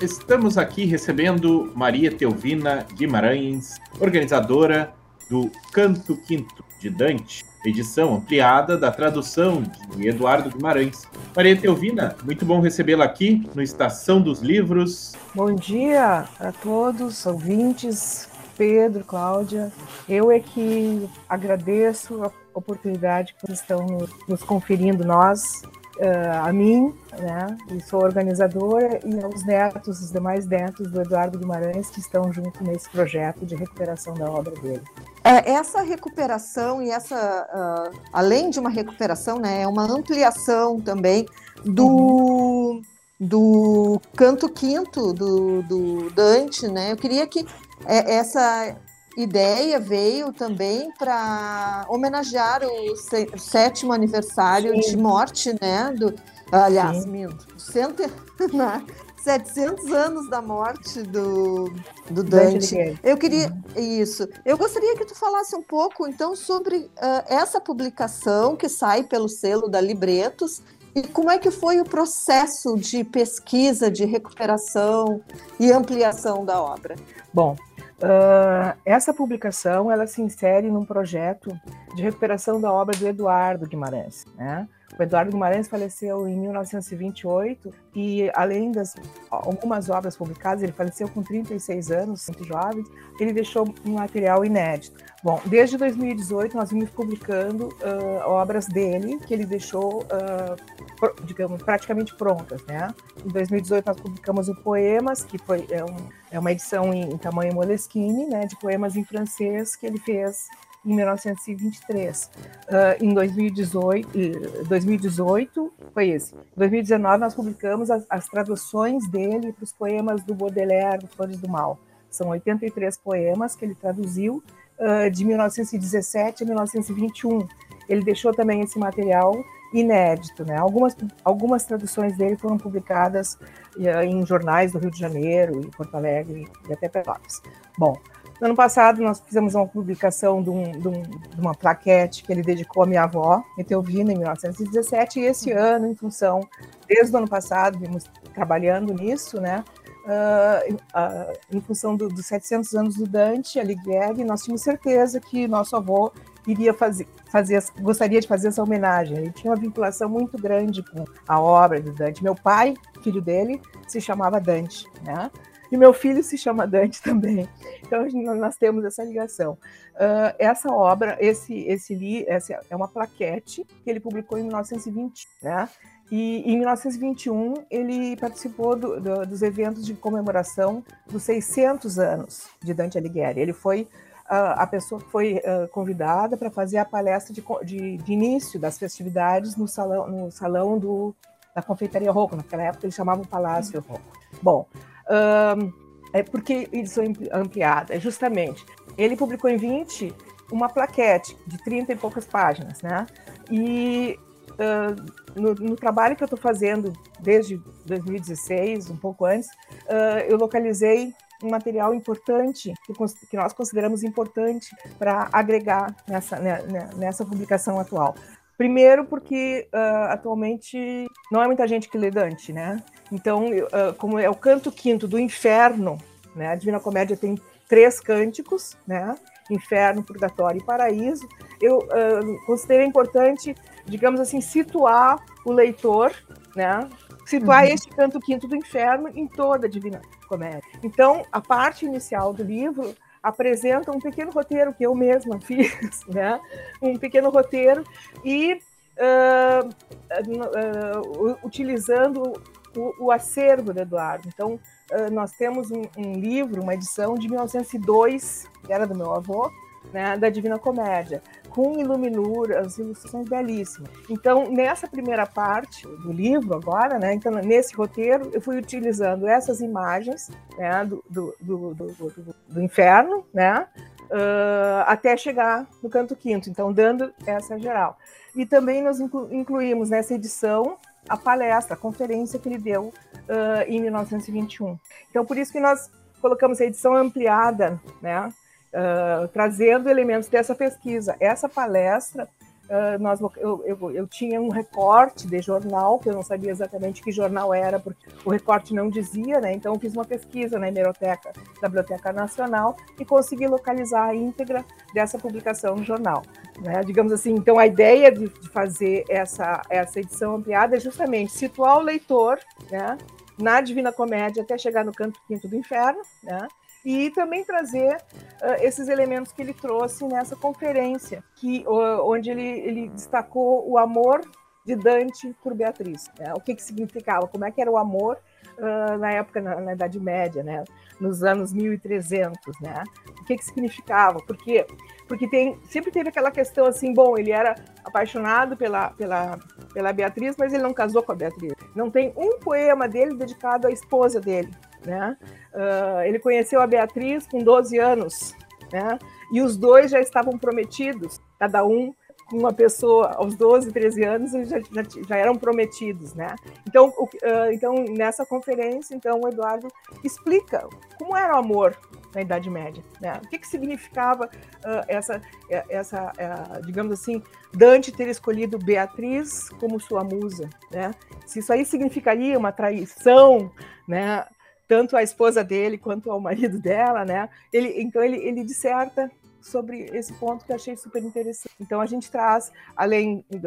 Estamos 0.00 0.58
aqui 0.58 0.86
recebendo 0.86 1.70
Maria 1.76 2.10
Teovina 2.10 2.84
Guimarães, 2.96 3.76
organizadora 4.00 4.92
do 5.30 5.52
Canto 5.72 6.16
Quinto 6.16 6.64
de 6.80 6.90
Dante, 6.90 7.44
edição 7.64 8.16
ampliada 8.16 8.76
da 8.76 8.90
tradução 8.90 9.62
de 9.94 10.08
Eduardo 10.08 10.50
Guimarães. 10.50 11.06
Maria 11.34 11.54
Teovina, 11.54 12.16
muito 12.24 12.44
bom 12.44 12.58
recebê-la 12.60 13.04
aqui 13.04 13.48
no 13.54 13.62
Estação 13.62 14.20
dos 14.20 14.40
Livros. 14.40 15.12
Bom 15.32 15.54
dia 15.54 16.24
a 16.40 16.50
todos, 16.50 17.24
ouvintes, 17.24 18.28
Pedro, 18.56 19.04
Cláudia. 19.04 19.72
Eu 20.08 20.30
é 20.30 20.40
que 20.40 21.08
agradeço 21.28 22.22
a 22.24 22.30
oportunidade 22.54 23.34
que 23.34 23.46
vocês 23.46 23.60
estão 23.60 23.86
nos 24.26 24.42
conferindo, 24.42 25.04
nós, 25.04 25.62
uh, 25.98 26.44
a 26.44 26.52
mim, 26.52 26.94
né, 27.18 27.56
e 27.70 27.80
sou 27.80 28.02
organizadora, 28.02 29.00
e 29.04 29.22
aos 29.22 29.44
netos, 29.44 30.00
os 30.00 30.10
demais 30.10 30.46
netos 30.46 30.90
do 30.90 31.02
Eduardo 31.02 31.38
Guimarães, 31.38 31.90
que 31.90 32.00
estão 32.00 32.32
junto 32.32 32.64
nesse 32.64 32.88
projeto 32.88 33.44
de 33.44 33.54
recuperação 33.54 34.14
da 34.14 34.30
obra 34.30 34.54
dele. 34.60 34.82
É, 35.22 35.50
essa 35.52 35.82
recuperação 35.82 36.82
e 36.82 36.90
essa, 36.90 37.46
uh, 37.94 37.98
além 38.12 38.50
de 38.50 38.58
uma 38.58 38.70
recuperação, 38.70 39.38
né, 39.38 39.62
é 39.62 39.68
uma 39.68 39.84
ampliação 39.84 40.80
também 40.80 41.26
do. 41.64 41.86
Uhum 41.86 42.82
do 43.18 44.00
canto 44.14 44.48
quinto 44.48 45.12
do, 45.12 45.62
do 45.62 46.10
Dante, 46.10 46.68
né? 46.68 46.92
Eu 46.92 46.96
queria 46.96 47.26
que 47.26 47.46
essa 47.84 48.76
ideia 49.16 49.80
veio 49.80 50.32
também 50.32 50.92
para 50.98 51.86
homenagear 51.88 52.62
o 52.64 52.96
sétimo 53.38 53.92
aniversário 53.92 54.74
Sim. 54.74 54.90
de 54.90 54.96
morte, 54.96 55.56
né? 55.60 55.92
Do, 55.96 56.14
aliás, 56.52 57.02
Sim. 57.02 57.10
minto, 57.10 57.46
cento, 57.58 58.02
700 59.24 59.90
anos 59.90 60.30
da 60.30 60.40
morte 60.40 61.02
do, 61.02 61.64
do 62.08 62.22
Dante. 62.22 62.76
Dante 62.76 63.00
eu 63.02 63.16
queria 63.16 63.48
uhum. 63.48 63.82
isso. 63.82 64.28
Eu 64.44 64.56
gostaria 64.56 64.94
que 64.96 65.04
tu 65.04 65.16
falasse 65.16 65.56
um 65.56 65.62
pouco 65.62 66.06
então 66.06 66.36
sobre 66.36 66.76
uh, 66.76 66.90
essa 67.26 67.60
publicação 67.60 68.54
que 68.54 68.68
sai 68.68 69.02
pelo 69.02 69.28
selo 69.28 69.66
da 69.68 69.80
Libretos 69.80 70.62
e 70.94 71.02
como 71.02 71.30
é 71.30 71.38
que 71.38 71.50
foi 71.50 71.80
o 71.80 71.84
processo 71.84 72.76
de 72.76 73.02
pesquisa, 73.02 73.90
de 73.90 74.04
recuperação 74.04 75.20
e 75.58 75.72
ampliação 75.72 76.44
da 76.44 76.62
obra? 76.62 76.94
Bom, 77.34 77.56
uh, 78.02 78.78
essa 78.84 79.12
publicação 79.12 79.90
ela 79.90 80.06
se 80.06 80.22
insere 80.22 80.70
num 80.70 80.84
projeto 80.84 81.50
de 81.94 82.02
recuperação 82.02 82.60
da 82.60 82.72
obra 82.72 82.96
do 82.96 83.06
Eduardo 83.06 83.66
Guimarães. 83.66 84.24
Né? 84.36 84.68
O 84.98 85.02
Eduardo 85.02 85.30
Guimarães 85.30 85.68
faleceu 85.68 86.26
em 86.26 86.38
1928 86.38 87.72
e, 87.94 88.30
além 88.34 88.72
das 88.72 88.94
algumas 89.30 89.90
obras 89.90 90.16
publicadas, 90.16 90.62
ele 90.62 90.72
faleceu 90.72 91.08
com 91.08 91.22
36 91.22 91.90
anos, 91.90 92.26
muito 92.28 92.44
jovem, 92.44 92.84
ele 93.20 93.32
deixou 93.32 93.66
um 93.84 93.94
material 93.94 94.44
inédito. 94.44 94.96
Bom, 95.22 95.40
desde 95.46 95.76
2018 95.76 96.56
nós 96.56 96.70
vimos 96.70 96.88
publicando 96.90 97.68
uh, 97.68 98.28
obras 98.28 98.66
dele 98.66 99.18
que 99.18 99.34
ele 99.34 99.44
deixou, 99.44 100.04
uh, 100.04 101.24
digamos, 101.24 101.60
praticamente 101.62 102.14
prontas, 102.14 102.64
né? 102.64 102.94
Em 103.24 103.28
2018 103.28 103.86
nós 103.86 104.00
publicamos 104.00 104.48
o 104.48 104.54
Poemas, 104.54 105.24
que 105.24 105.36
foi 105.36 105.66
é, 105.70 105.84
um, 105.84 105.96
é 106.30 106.38
uma 106.38 106.52
edição 106.52 106.94
em, 106.94 107.12
em 107.12 107.18
tamanho 107.18 107.54
Moleskine, 107.54 108.26
né, 108.26 108.46
de 108.46 108.56
poemas 108.60 108.96
em 108.96 109.04
francês 109.04 109.74
que 109.74 109.86
ele 109.86 109.98
fez 109.98 110.46
em 110.86 110.94
1923. 110.94 112.30
Uh, 112.68 113.04
em 113.04 113.12
2018, 113.12 114.64
2018 114.68 115.72
foi 115.92 116.10
esse. 116.10 116.34
Em 116.34 116.58
2019 116.58 117.18
nós 117.18 117.34
publicamos 117.34 117.90
as, 117.90 118.06
as 118.08 118.26
traduções 118.28 119.08
dele 119.10 119.52
para 119.52 119.64
os 119.64 119.72
poemas 119.72 120.22
do 120.22 120.34
Baudelaire, 120.34 121.06
Flores 121.08 121.38
do 121.38 121.48
Mal. 121.48 121.78
São 122.08 122.28
83 122.28 122.96
poemas 122.98 123.56
que 123.56 123.64
ele 123.64 123.74
traduziu 123.74 124.42
uh, 124.78 125.10
de 125.10 125.24
1917 125.24 126.44
a 126.44 126.46
1921. 126.46 127.46
Ele 127.88 128.04
deixou 128.04 128.32
também 128.32 128.62
esse 128.62 128.78
material 128.78 129.34
inédito, 129.74 130.44
né? 130.44 130.56
Algumas 130.56 130.96
algumas 131.24 131.64
traduções 131.64 132.16
dele 132.16 132.36
foram 132.36 132.56
publicadas 132.56 133.34
uh, 133.76 134.02
em 134.04 134.24
jornais 134.24 134.72
do 134.72 134.78
Rio 134.78 134.90
de 134.90 134.98
Janeiro, 134.98 135.60
e 135.60 135.66
Porto 135.68 135.96
Alegre 135.96 136.48
e 136.68 136.72
até 136.72 136.88
Pelotas. 136.88 137.42
Bom, 137.76 137.98
no 138.40 138.48
ano 138.48 138.56
passado, 138.56 139.02
nós 139.02 139.20
fizemos 139.20 139.54
uma 139.54 139.66
publicação 139.66 140.42
de, 140.42 140.50
um, 140.50 140.70
de, 140.72 140.88
um, 140.88 141.02
de, 141.02 141.40
uma 141.40 141.54
plaquete 141.54 142.22
que 142.22 142.32
ele 142.32 142.42
dedicou 142.42 142.82
à 142.82 142.86
minha 142.86 143.04
avó, 143.04 143.42
Etelvina, 143.58 144.12
em 144.12 144.18
1917, 144.18 145.20
e 145.20 145.24
esse 145.24 145.52
ano, 145.52 145.86
em 145.86 145.94
função, 145.94 146.40
desde 146.86 147.14
o 147.14 147.18
ano 147.18 147.28
passado, 147.28 147.78
vimos 147.78 148.04
trabalhando 148.34 148.92
nisso, 148.92 149.40
né? 149.40 149.64
Uh, 150.04 150.74
uh, 150.74 151.36
em 151.50 151.60
função 151.60 151.96
do, 151.96 152.08
dos 152.08 152.26
700 152.26 152.74
anos 152.74 152.96
do 152.96 153.08
Dante 153.08 153.58
Alighieri, 153.58 154.22
nós 154.22 154.42
tínhamos 154.42 154.62
certeza 154.62 155.18
que 155.18 155.48
nosso 155.48 155.74
avô 155.74 156.12
iria 156.46 156.72
fazer, 156.72 157.08
fazer, 157.28 157.60
gostaria 157.80 158.20
de 158.20 158.28
fazer 158.28 158.48
essa 158.48 158.62
homenagem. 158.62 159.16
Ele 159.16 159.32
tinha 159.32 159.52
uma 159.52 159.58
vinculação 159.58 160.08
muito 160.08 160.38
grande 160.40 160.82
com 160.82 161.04
a 161.26 161.40
obra 161.40 161.80
do 161.80 161.92
Dante. 161.92 162.22
Meu 162.22 162.36
pai, 162.36 162.74
filho 163.02 163.20
dele, 163.20 163.60
se 163.88 164.00
chamava 164.00 164.40
Dante, 164.40 164.86
né? 165.02 165.28
E 165.76 165.78
meu 165.78 165.92
filho 165.92 166.24
se 166.24 166.38
chama 166.38 166.66
Dante 166.66 167.02
também. 167.04 167.46
Então 167.84 168.06
nós 168.34 168.56
temos 168.56 168.82
essa 168.82 169.04
ligação. 169.04 169.58
Uh, 169.94 170.32
essa 170.38 170.72
obra, 170.72 171.18
esse, 171.20 171.54
esse 171.68 171.94
li, 171.94 172.24
essa 172.26 172.58
é 172.70 172.74
uma 172.74 172.88
plaquete 172.88 173.62
que 173.84 173.90
ele 173.90 174.00
publicou 174.00 174.38
em 174.38 174.44
1920, 174.44 175.28
né? 175.42 175.68
E 176.10 176.50
em 176.50 176.56
1921 176.56 177.66
ele 177.70 178.16
participou 178.16 178.74
do, 178.74 178.98
do, 178.98 179.26
dos 179.26 179.42
eventos 179.42 179.84
de 179.84 179.92
comemoração 179.92 180.82
dos 181.10 181.24
600 181.24 181.98
anos 181.98 182.48
de 182.62 182.72
Dante 182.72 182.96
Alighieri. 182.96 183.40
Ele 183.40 183.52
foi 183.52 183.82
uh, 183.82 184.56
a 184.56 184.66
pessoa 184.66 184.98
que 184.98 185.10
foi 185.10 185.34
uh, 185.34 185.68
convidada 185.68 186.38
para 186.38 186.50
fazer 186.50 186.78
a 186.78 186.86
palestra 186.86 187.34
de, 187.34 187.44
de, 187.64 187.98
de, 187.98 188.12
início 188.12 188.58
das 188.58 188.78
festividades 188.78 189.56
no 189.56 189.68
salão, 189.68 190.08
no 190.08 190.30
salão 190.30 190.78
do, 190.78 191.14
da 191.54 191.60
confeitaria 191.60 192.10
Rocco. 192.10 192.34
Naquela 192.34 192.62
época 192.62 192.86
ele 192.86 192.92
chamava 192.92 193.20
o 193.20 193.26
Palácio 193.26 193.78
Rocco. 193.86 194.16
Bom, 194.42 194.66
um, 195.10 195.72
é 196.12 196.22
porque 196.22 196.68
edição 196.72 197.04
ampliada, 197.32 197.94
é 197.94 198.00
justamente. 198.00 198.64
Ele 198.96 199.16
publicou 199.16 199.50
em 199.50 199.56
20 199.56 200.14
uma 200.50 200.68
plaquete 200.68 201.36
de 201.46 201.58
30 201.58 201.92
e 201.92 201.96
poucas 201.96 202.24
páginas, 202.24 202.80
né? 202.80 203.06
E 203.50 204.18
uh, 204.52 205.40
no, 205.40 205.54
no, 205.54 205.76
trabalho 205.76 206.16
que 206.16 206.22
eu 206.22 206.26
estou 206.26 206.38
fazendo 206.38 206.92
desde 207.20 207.60
2016, 207.84 208.90
um 208.90 208.96
pouco 208.96 209.24
antes, 209.24 209.48
uh, 209.48 210.20
eu 210.28 210.36
localizei 210.36 211.12
um 211.42 211.50
material 211.50 211.92
importante 211.92 212.72
que, 212.86 213.36
nós 213.36 213.52
consideramos 213.52 214.02
importante 214.02 214.74
para 214.98 215.28
agregar 215.32 215.94
nessa, 216.08 216.38
né, 216.38 216.62
né, 216.62 216.90
nessa 216.96 217.24
publicação 217.26 217.78
atual. 217.78 218.14
Primeiro, 218.56 219.04
porque 219.04 219.68
uh, 219.72 220.12
atualmente 220.12 221.06
não 221.30 221.42
é 221.42 221.46
muita 221.46 221.68
gente 221.68 221.88
que 221.88 221.98
lê 221.98 222.10
Dante, 222.10 222.52
né? 222.52 222.82
Então, 223.12 223.46
uh, 223.46 223.94
como 223.98 224.18
é 224.18 224.28
o 224.30 224.34
canto 224.34 224.72
quinto 224.72 225.06
do 225.06 225.18
Inferno, 225.18 225.98
né? 226.34 226.48
A 226.48 226.54
Divina 226.54 226.80
Comédia 226.80 227.16
tem 227.16 227.38
três 227.68 228.00
cânticos, 228.00 228.76
né? 228.86 229.14
Inferno, 229.50 230.02
Purgatório 230.02 230.60
e 230.60 230.64
Paraíso. 230.64 231.28
Eu 231.60 231.78
uh, 231.78 232.46
considerei 232.46 232.86
importante, 232.86 233.54
digamos 233.84 234.20
assim, 234.20 234.40
situar 234.40 235.22
o 235.44 235.52
leitor, 235.52 236.12
né? 236.54 236.88
Situar 237.26 237.64
uhum. 237.64 237.70
este 237.70 237.88
canto 237.88 238.20
quinto 238.20 238.48
do 238.48 238.56
Inferno 238.56 239.08
em 239.14 239.26
toda 239.26 239.66
a 239.66 239.70
Divina 239.70 240.00
Comédia. 240.28 240.62
Então, 240.82 241.24
a 241.30 241.40
parte 241.40 241.84
inicial 241.84 242.32
do 242.32 242.42
livro 242.42 242.94
apresenta 243.26 243.90
um 243.90 243.98
pequeno 243.98 244.30
roteiro 244.30 244.72
que 244.72 244.86
eu 244.86 244.94
mesma 244.94 245.38
fiz, 245.42 246.04
né? 246.06 246.40
Um 246.80 246.96
pequeno 246.96 247.28
roteiro 247.28 247.82
e 248.24 248.54
uh, 248.54 249.68
uh, 249.68 251.38
utilizando 251.44 252.32
o, 252.76 253.06
o, 253.06 253.10
acervo 253.10 253.72
do 253.72 253.80
Eduardo. 253.80 254.28
Então, 254.28 254.54
uh, 254.54 255.12
nós 255.12 255.32
temos 255.32 255.70
um, 255.72 255.82
um, 255.96 256.12
livro, 256.12 256.62
uma 256.62 256.74
edição 256.74 257.14
de 257.14 257.28
1902, 257.28 258.48
que 258.64 258.72
era 258.72 258.86
do 258.86 258.96
meu 258.96 259.12
avô, 259.12 259.50
né, 259.96 260.14
da 260.14 260.28
Divina 260.28 260.58
Comédia 260.58 261.22
com 261.48 261.80
iluminuras, 261.80 262.76
ilustrações 262.76 263.26
belíssimas. 263.26 263.90
Então, 264.10 264.50
nessa 264.50 264.86
primeira 264.86 265.24
parte 265.24 265.86
do 265.86 266.12
livro, 266.12 266.54
agora, 266.54 266.98
né, 266.98 267.14
então, 267.14 267.32
nesse 267.32 267.74
roteiro, 267.74 268.28
eu 268.34 268.42
fui 268.42 268.58
utilizando 268.58 269.26
essas 269.26 269.62
imagens 269.62 270.30
né, 270.58 270.84
do, 270.84 271.02
do, 271.08 271.34
do, 271.40 271.74
do, 271.74 272.34
do 272.46 272.62
inferno, 272.62 273.24
né, 273.32 273.66
uh, 274.02 274.84
até 274.86 275.16
chegar 275.16 275.66
no 275.82 275.88
canto 275.88 276.14
quinto, 276.14 276.50
então, 276.50 276.70
dando 276.70 277.10
essa 277.26 277.58
geral. 277.58 277.96
E 278.34 278.44
também 278.44 278.82
nós 278.82 279.00
inclu 279.00 279.32
incluímos 279.32 279.88
nessa 279.88 280.12
edição 280.12 280.76
a 281.08 281.16
palestra, 281.16 281.72
a 281.72 281.78
conferência 281.78 282.38
que 282.38 282.50
ele 282.50 282.58
deu 282.58 282.82
uh, 282.82 283.62
em 283.66 283.80
1921. 283.80 284.78
Então, 285.08 285.24
por 285.24 285.38
isso 285.38 285.50
que 285.50 285.60
nós 285.60 285.90
colocamos 286.20 286.60
a 286.60 286.66
edição 286.66 286.94
ampliada, 286.94 287.80
né, 288.02 288.30
uh, 288.76 289.26
trazendo 289.28 289.88
elementos 289.88 290.28
dessa 290.28 290.54
pesquisa. 290.54 291.16
Essa 291.18 291.48
palestra, 291.48 292.28
uh, 292.64 293.00
nós, 293.00 293.20
eu, 293.38 293.62
eu, 293.64 293.90
eu, 293.92 294.06
tinha 294.06 294.40
um 294.40 294.50
recorte 294.50 295.26
de 295.26 295.40
jornal, 295.40 295.98
que 295.98 296.08
eu 296.08 296.12
não 296.12 296.22
sabia 296.22 296.50
exatamente 296.50 297.02
que 297.02 297.10
jornal 297.10 297.54
era, 297.54 297.80
porque 297.80 298.06
o 298.24 298.30
recorte 298.30 298.74
não 298.74 298.90
dizia, 298.90 299.40
né? 299.40 299.52
então 299.52 299.72
eu 299.72 299.80
fiz 299.80 299.94
uma 299.94 300.04
pesquisa 300.04 300.58
na 300.58 300.68
hemeroteca 300.68 301.32
da 301.60 301.68
Biblioteca 301.68 302.12
Nacional 302.12 302.76
e 303.00 303.04
consegui 303.04 303.46
localizar 303.46 304.04
a 304.04 304.14
íntegra 304.14 304.64
dessa 304.92 305.18
publicação 305.18 305.76
no 305.76 305.84
jornal. 305.84 306.22
Né? 306.60 306.82
Digamos 306.84 307.12
assim, 307.12 307.32
então 307.32 307.58
a 307.58 307.66
ideia 307.66 308.12
de, 308.12 308.28
de 308.28 308.48
fazer 308.50 309.04
essa, 309.08 309.62
essa 309.70 310.00
edição 310.00 310.36
ampliada 310.36 310.76
é 310.76 310.80
justamente 310.80 311.32
situar 311.32 311.78
o 311.78 311.82
leitor 311.82 312.38
né, 312.70 312.98
na 313.38 313.60
Divina 313.60 313.92
Comédia 313.92 314.42
até 314.42 314.56
chegar 314.58 314.84
no 314.84 314.92
canto 314.92 315.20
quinto 315.26 315.48
do 315.48 315.56
inferno, 315.56 316.00
né? 316.22 316.48
E 316.86 317.10
também 317.10 317.44
trazer 317.44 317.96
uh, 317.96 318.62
esses 318.62 318.88
elementos 318.88 319.32
que 319.32 319.42
ele 319.42 319.52
trouxe 319.52 320.06
nessa 320.06 320.36
conferência, 320.36 321.20
que, 321.34 321.64
onde 321.66 322.30
ele, 322.30 322.46
ele 322.46 322.88
destacou 322.90 323.68
o 323.68 323.76
amor 323.76 324.20
de 324.64 324.76
Dante 324.76 325.34
por 325.42 325.52
Beatriz. 325.52 326.08
Né? 326.16 326.32
O 326.36 326.40
que, 326.40 326.54
que 326.54 326.62
significava, 326.62 327.26
como 327.26 327.44
é 327.44 327.50
que 327.50 327.60
era 327.60 327.68
o 327.68 327.76
amor 327.76 328.16
uh, 328.56 328.98
na 328.98 329.10
época, 329.10 329.40
na, 329.40 329.60
na, 329.60 329.72
Idade 329.72 329.98
Média, 329.98 330.44
né? 330.44 330.62
nos 331.00 331.24
anos 331.24 331.52
1300, 331.52 332.38
né? 332.60 332.84
O 333.20 333.24
que, 333.24 333.36
que 333.36 333.44
significava? 333.44 334.20
Porque 334.24 334.64
porque 335.08 335.28
tem, 335.28 335.56
sempre 335.68 335.92
teve 335.92 336.08
aquela 336.08 336.30
questão 336.30 336.66
assim, 336.66 336.92
bom, 336.92 337.16
ele 337.16 337.30
era 337.30 337.54
apaixonado 337.84 338.56
pela, 338.56 338.90
pela, 338.90 339.38
pela 339.72 339.92
Beatriz, 339.92 340.34
mas 340.36 340.52
ele 340.52 340.62
não 340.62 340.74
casou 340.74 341.02
com 341.02 341.12
a 341.12 341.14
Beatriz. 341.14 341.52
Não 341.76 341.90
tem 341.90 342.12
um 342.16 342.40
poema 342.40 342.88
dele 342.88 343.14
dedicado 343.14 343.68
à 343.68 343.70
esposa 343.70 344.20
dele, 344.20 344.50
né? 344.86 345.16
Uh, 345.52 346.00
ele 346.06 346.18
conheceu 346.18 346.62
a 346.62 346.66
Beatriz 346.66 347.26
com 347.26 347.42
12 347.42 347.78
anos, 347.78 348.34
né? 348.72 348.98
E 349.32 349.42
os 349.42 349.56
dois 349.56 349.90
já 349.90 350.00
estavam 350.00 350.38
prometidos, 350.38 351.20
cada 351.38 351.64
um 351.64 351.92
com 352.28 352.38
uma 352.38 352.52
pessoa 352.52 353.12
aos 353.14 353.36
12, 353.36 353.72
13 353.72 354.04
anos, 354.04 354.34
eles 354.34 354.48
já, 354.48 354.58
já, 354.58 354.82
já 355.08 355.16
eram 355.16 355.36
prometidos, 355.36 356.14
né? 356.14 356.34
Então, 356.66 356.92
o, 356.96 357.04
uh, 357.04 357.52
então, 357.52 357.84
nessa 357.84 358.26
conferência, 358.26 358.94
então, 358.94 359.20
o 359.20 359.28
Eduardo 359.28 359.68
explica 360.02 360.68
como 360.98 361.16
era 361.16 361.34
o 361.34 361.38
amor 361.38 361.76
na 362.14 362.22
Idade 362.22 362.50
Média, 362.50 362.82
né? 363.00 363.20
O 363.24 363.28
que, 363.28 363.38
que 363.38 363.46
significava 363.46 364.24
uh, 364.24 364.84
essa, 364.88 365.20
essa 365.68 366.12
uh, 366.12 366.66
digamos 366.66 366.92
assim, 366.98 367.22
Dante 367.52 367.92
ter 367.92 368.08
escolhido 368.08 368.58
Beatriz 368.58 369.48
como 369.60 369.78
sua 369.78 370.02
musa, 370.02 370.48
né? 370.70 370.92
Se 371.26 371.38
isso 371.38 371.52
aí 371.52 371.64
significaria 371.64 372.38
uma 372.38 372.50
traição, 372.50 373.52
né? 373.86 374.24
Tanto 374.68 374.96
a 374.96 375.02
esposa 375.02 375.44
dele 375.44 375.78
quanto 375.78 376.10
ao 376.10 376.20
marido 376.20 376.58
dela, 376.58 377.04
né? 377.04 377.28
Ele, 377.52 377.80
então 377.80 378.02
ele, 378.02 378.16
ele 378.16 378.44
disserta 378.44 379.10
sobre 379.46 379.88
esse 379.92 380.12
ponto 380.14 380.44
que 380.44 380.50
eu 380.50 380.56
achei 380.56 380.76
super 380.76 381.00
interessante. 381.02 381.54
Então 381.60 381.80
a 381.80 381.86
gente 381.86 382.10
traz, 382.10 382.50
além 382.76 383.24
de, 383.30 383.38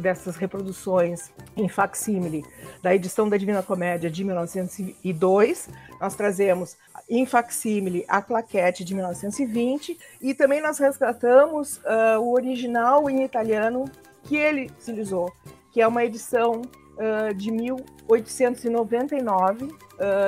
dessas 0.00 0.34
reproduções 0.36 1.30
em 1.56 1.68
facsímile 1.68 2.44
da 2.82 2.92
edição 2.94 3.28
da 3.28 3.36
Divina 3.36 3.62
Comédia 3.62 4.10
de 4.10 4.24
1902, 4.24 5.68
nós 6.00 6.16
trazemos 6.16 6.76
em 7.08 7.24
facsímile 7.24 8.04
a 8.08 8.20
claquete 8.20 8.84
de 8.84 8.92
1920 8.94 9.96
e 10.20 10.34
também 10.34 10.60
nós 10.60 10.78
resgatamos 10.78 11.76
uh, 11.78 12.18
o 12.20 12.32
original 12.32 13.08
em 13.08 13.24
italiano 13.24 13.84
que 14.24 14.36
ele 14.36 14.68
utilizou, 14.80 15.32
que 15.70 15.80
é 15.80 15.86
uma 15.86 16.04
edição 16.04 16.62
uh, 16.62 17.32
de 17.34 17.52
1899 17.52 19.72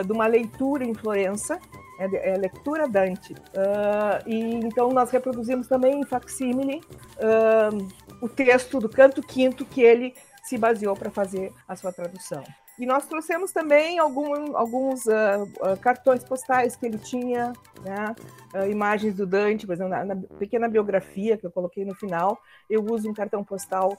de 0.04 0.12
uma 0.12 0.26
leitura 0.26 0.84
em 0.84 0.94
Florença 0.94 1.58
é, 1.98 2.32
é 2.32 2.37
leitura 2.37 2.88
Dante. 2.88 3.32
Uh, 3.32 4.28
e 4.28 4.40
então 4.56 4.90
nós 4.90 5.10
reproduzimos 5.10 5.66
também 5.66 6.00
em 6.00 6.04
facsímile 6.04 6.80
uh, 7.18 7.88
o 8.20 8.28
texto 8.28 8.80
do 8.80 8.88
canto 8.88 9.22
quinto 9.22 9.64
que 9.64 9.82
ele 9.82 10.14
se 10.42 10.58
baseou 10.58 10.94
para 10.94 11.10
fazer 11.10 11.52
a 11.66 11.76
sua 11.76 11.92
tradução. 11.92 12.42
E 12.78 12.87
nós 12.87 13.06
trouxemos 13.06 13.52
também 13.52 14.00
algum, 14.00 14.56
alguns 14.56 15.06
uh, 15.06 15.44
uh, 15.60 15.78
cartões 15.80 16.24
postais 16.24 16.74
que 16.74 16.84
ele 16.84 16.98
tinha, 16.98 17.52
né? 17.84 18.14
uh, 18.52 18.68
imagens 18.68 19.14
do 19.14 19.24
Dante, 19.24 19.64
por 19.64 19.74
exemplo, 19.74 19.90
na, 19.90 20.04
na, 20.04 20.16
pequena 20.16 20.68
biografia 20.68 21.37
que 21.37 21.46
eu 21.46 21.52
coloquei 21.52 21.84
no 21.84 21.94
final, 21.94 22.37
eu 22.68 22.84
uso 22.84 23.08
um 23.08 23.14
cartão 23.14 23.44
postal 23.44 23.96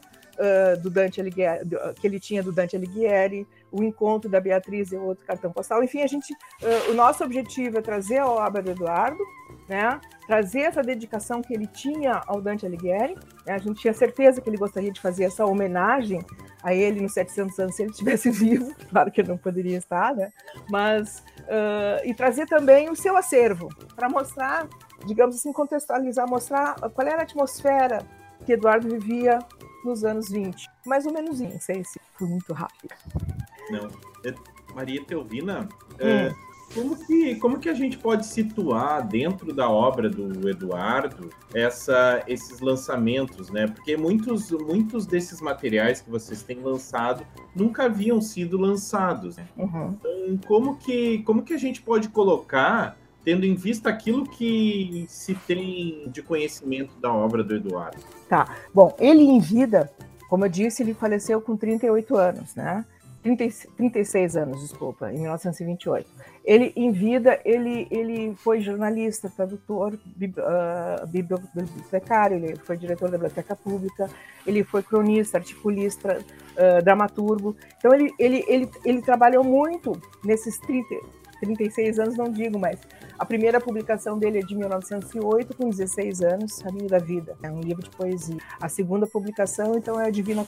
do 0.82 0.90
Dante 0.90 1.22
Alighieri, 1.22 1.62
que 2.00 2.08
ele 2.08 2.20
tinha 2.20 2.44
do 2.44 2.52
Dante 2.52 2.76
Alighieri, 2.76 3.48
o 3.72 3.84
encontro 3.84 4.30
da 4.30 4.40
Beatriz 4.40 4.92
é 4.92 4.98
outro 4.98 5.26
cartão 5.26 5.52
postal. 5.52 5.84
Enfim, 5.84 6.02
a 6.02 6.08
gente, 6.08 6.34
o 6.90 6.94
nosso 6.94 7.24
objetivo 7.24 7.78
é 7.78 7.82
trazer 7.82 8.20
a 8.20 8.28
obra 8.28 8.62
do 8.62 8.72
Eduardo, 8.72 9.24
né? 9.68 10.00
trazer 10.28 10.62
essa 10.62 10.82
dedicação 10.82 11.42
que 11.42 11.54
ele 11.54 11.68
tinha 11.68 12.22
ao 12.26 12.42
Dante 12.42 12.66
Alighieri. 12.66 13.16
Né? 13.46 13.54
A 13.54 13.58
gente 13.58 13.82
tinha 13.82 13.94
certeza 13.94 14.42
que 14.42 14.50
ele 14.50 14.58
gostaria 14.58 14.92
de 14.92 15.00
fazer 15.00 15.26
essa 15.26 15.46
homenagem 15.46 16.20
a 16.64 16.74
ele 16.74 17.02
nos 17.02 17.14
700 17.14 17.60
anos 17.60 17.76
se 17.76 17.84
ele 17.84 17.92
estivesse 17.92 18.30
vivo, 18.32 18.74
claro 18.90 19.12
que 19.12 19.22
ele 19.22 19.30
não 19.30 19.38
poderia 19.38 19.78
estar, 19.78 20.16
né? 20.16 20.32
Mas 20.70 21.24
uh, 21.42 22.02
e 22.04 22.14
trazer 22.14 22.48
também 22.48 22.90
o 22.90 22.96
seu 22.96 23.16
acervo 23.16 23.70
para 23.96 24.10
mostrar, 24.10 24.68
digamos 25.06 25.36
assim, 25.36 25.54
contextualizar, 25.54 26.28
mostrar 26.28 26.76
qual 26.76 27.08
era 27.08 27.20
a 27.20 27.24
atmosfera 27.24 28.00
que 28.46 28.54
Eduardo 28.54 28.90
vivia 28.90 29.40
nos 29.86 30.04
anos 30.04 30.30
20, 30.30 30.68
mais 30.86 31.06
ou 31.06 31.14
menos, 31.14 31.40
não 31.40 31.60
sei 31.60 31.84
se 31.84 32.00
foi 32.18 32.28
muito 32.28 32.52
rápido. 32.54 32.94
Não, 33.70 33.90
é, 34.26 34.34
Maria 34.74 35.04
Teovina, 35.04 35.70
é, 36.00 36.06
hum. 36.06 36.10
é, 36.10 36.36
como 36.74 36.96
que, 37.06 37.36
como 37.36 37.60
que 37.60 37.70
a 37.70 37.74
gente 37.74 37.98
pode 37.98 38.26
situar 38.26 39.08
dentro 39.08 39.54
da 39.54 39.70
obra 39.70 40.10
do 40.10 40.50
Eduardo 40.50 41.30
essa, 41.54 42.24
esses 42.28 42.60
lançamentos, 42.60 43.50
né? 43.50 43.68
Porque 43.68 43.96
muitos, 43.96 44.52
muitos 44.52 45.06
desses 45.06 45.40
materiais 45.40 46.02
que 46.02 46.10
vocês 46.10 46.44
têm 46.44 46.60
lançado 46.60 47.26
nunca 47.56 47.86
haviam 47.86 48.20
sido 48.20 48.58
lançados. 48.58 49.38
Né? 49.38 49.48
Uhum. 49.56 49.96
Então, 49.98 50.40
como 50.48 50.78
que, 50.78 51.20
como 51.20 51.44
que 51.44 51.54
a 51.54 51.58
gente 51.58 51.82
pode 51.82 52.10
colocar, 52.10 52.98
tendo 53.26 53.44
em 53.44 53.56
vista 53.56 53.90
aquilo 53.90 54.24
que 54.30 55.06
se 55.10 55.34
tem 55.34 56.08
de 56.10 56.22
conhecimento 56.22 56.98
da 57.00 57.12
obra 57.12 57.44
do 57.44 57.56
Eduardo? 57.56 57.98
Tá. 58.30 58.56
Bom, 58.72 58.96
ele 59.00 59.24
em 59.24 59.40
vida, 59.40 59.92
como 60.30 60.46
eu 60.46 60.50
disse, 60.50 60.84
ele 60.84 60.94
faleceu 60.94 61.42
com 61.42 61.58
38 61.58 62.16
anos, 62.16 62.56
né? 62.56 62.86
30, 63.24 63.68
36 63.76 64.38
anos, 64.38 64.62
desculpa, 64.62 65.12
em 65.12 65.22
1928. 65.22 66.08
Ele, 66.44 66.72
em 66.76 66.92
vida, 66.92 67.40
ele, 67.44 67.88
ele 67.90 68.36
foi 68.36 68.62
jornalista, 68.62 69.28
tradutor, 69.28 69.96
uh, 69.96 71.08
bibliotecário, 71.08 72.38
ele 72.38 72.56
foi 72.58 72.78
diretor 72.78 73.10
da 73.10 73.18
Biblioteca 73.18 73.56
Pública, 73.56 74.08
ele 74.46 74.64
foi 74.64 74.84
cronista, 74.84 75.40
articulista, 75.40 76.20
uh, 76.20 76.84
dramaturgo. 76.84 77.56
Então, 77.80 77.92
ele, 77.96 78.14
ele, 78.20 78.46
ele, 78.48 78.70
ele 78.86 79.02
trabalhou 79.02 79.44
muito 79.44 80.00
nesses 80.24 80.60
30, 80.60 80.88
36 81.40 81.98
anos, 81.98 82.16
não 82.16 82.30
digo, 82.32 82.60
mas 82.60 82.80
a 83.18 83.26
primeira 83.26 83.62
publicação 83.62 84.20
dele 84.20 84.40
é 84.40 84.42
de 84.42 84.56
1908, 84.56 85.56
com 85.56 85.70
16 85.70 86.22
anos, 86.22 86.62
Caminho 86.62 86.88
da 86.88 87.00
Vida, 87.00 87.36
é 87.42 87.50
um 87.50 87.62
livro 87.62 87.84
de 87.84 87.90
poesia. 87.90 88.38
A 88.62 88.68
segunda 88.68 89.08
publicação, 89.08 89.76
então, 89.76 90.00
é 90.00 90.08
a 90.08 90.10
Divina 90.10 90.46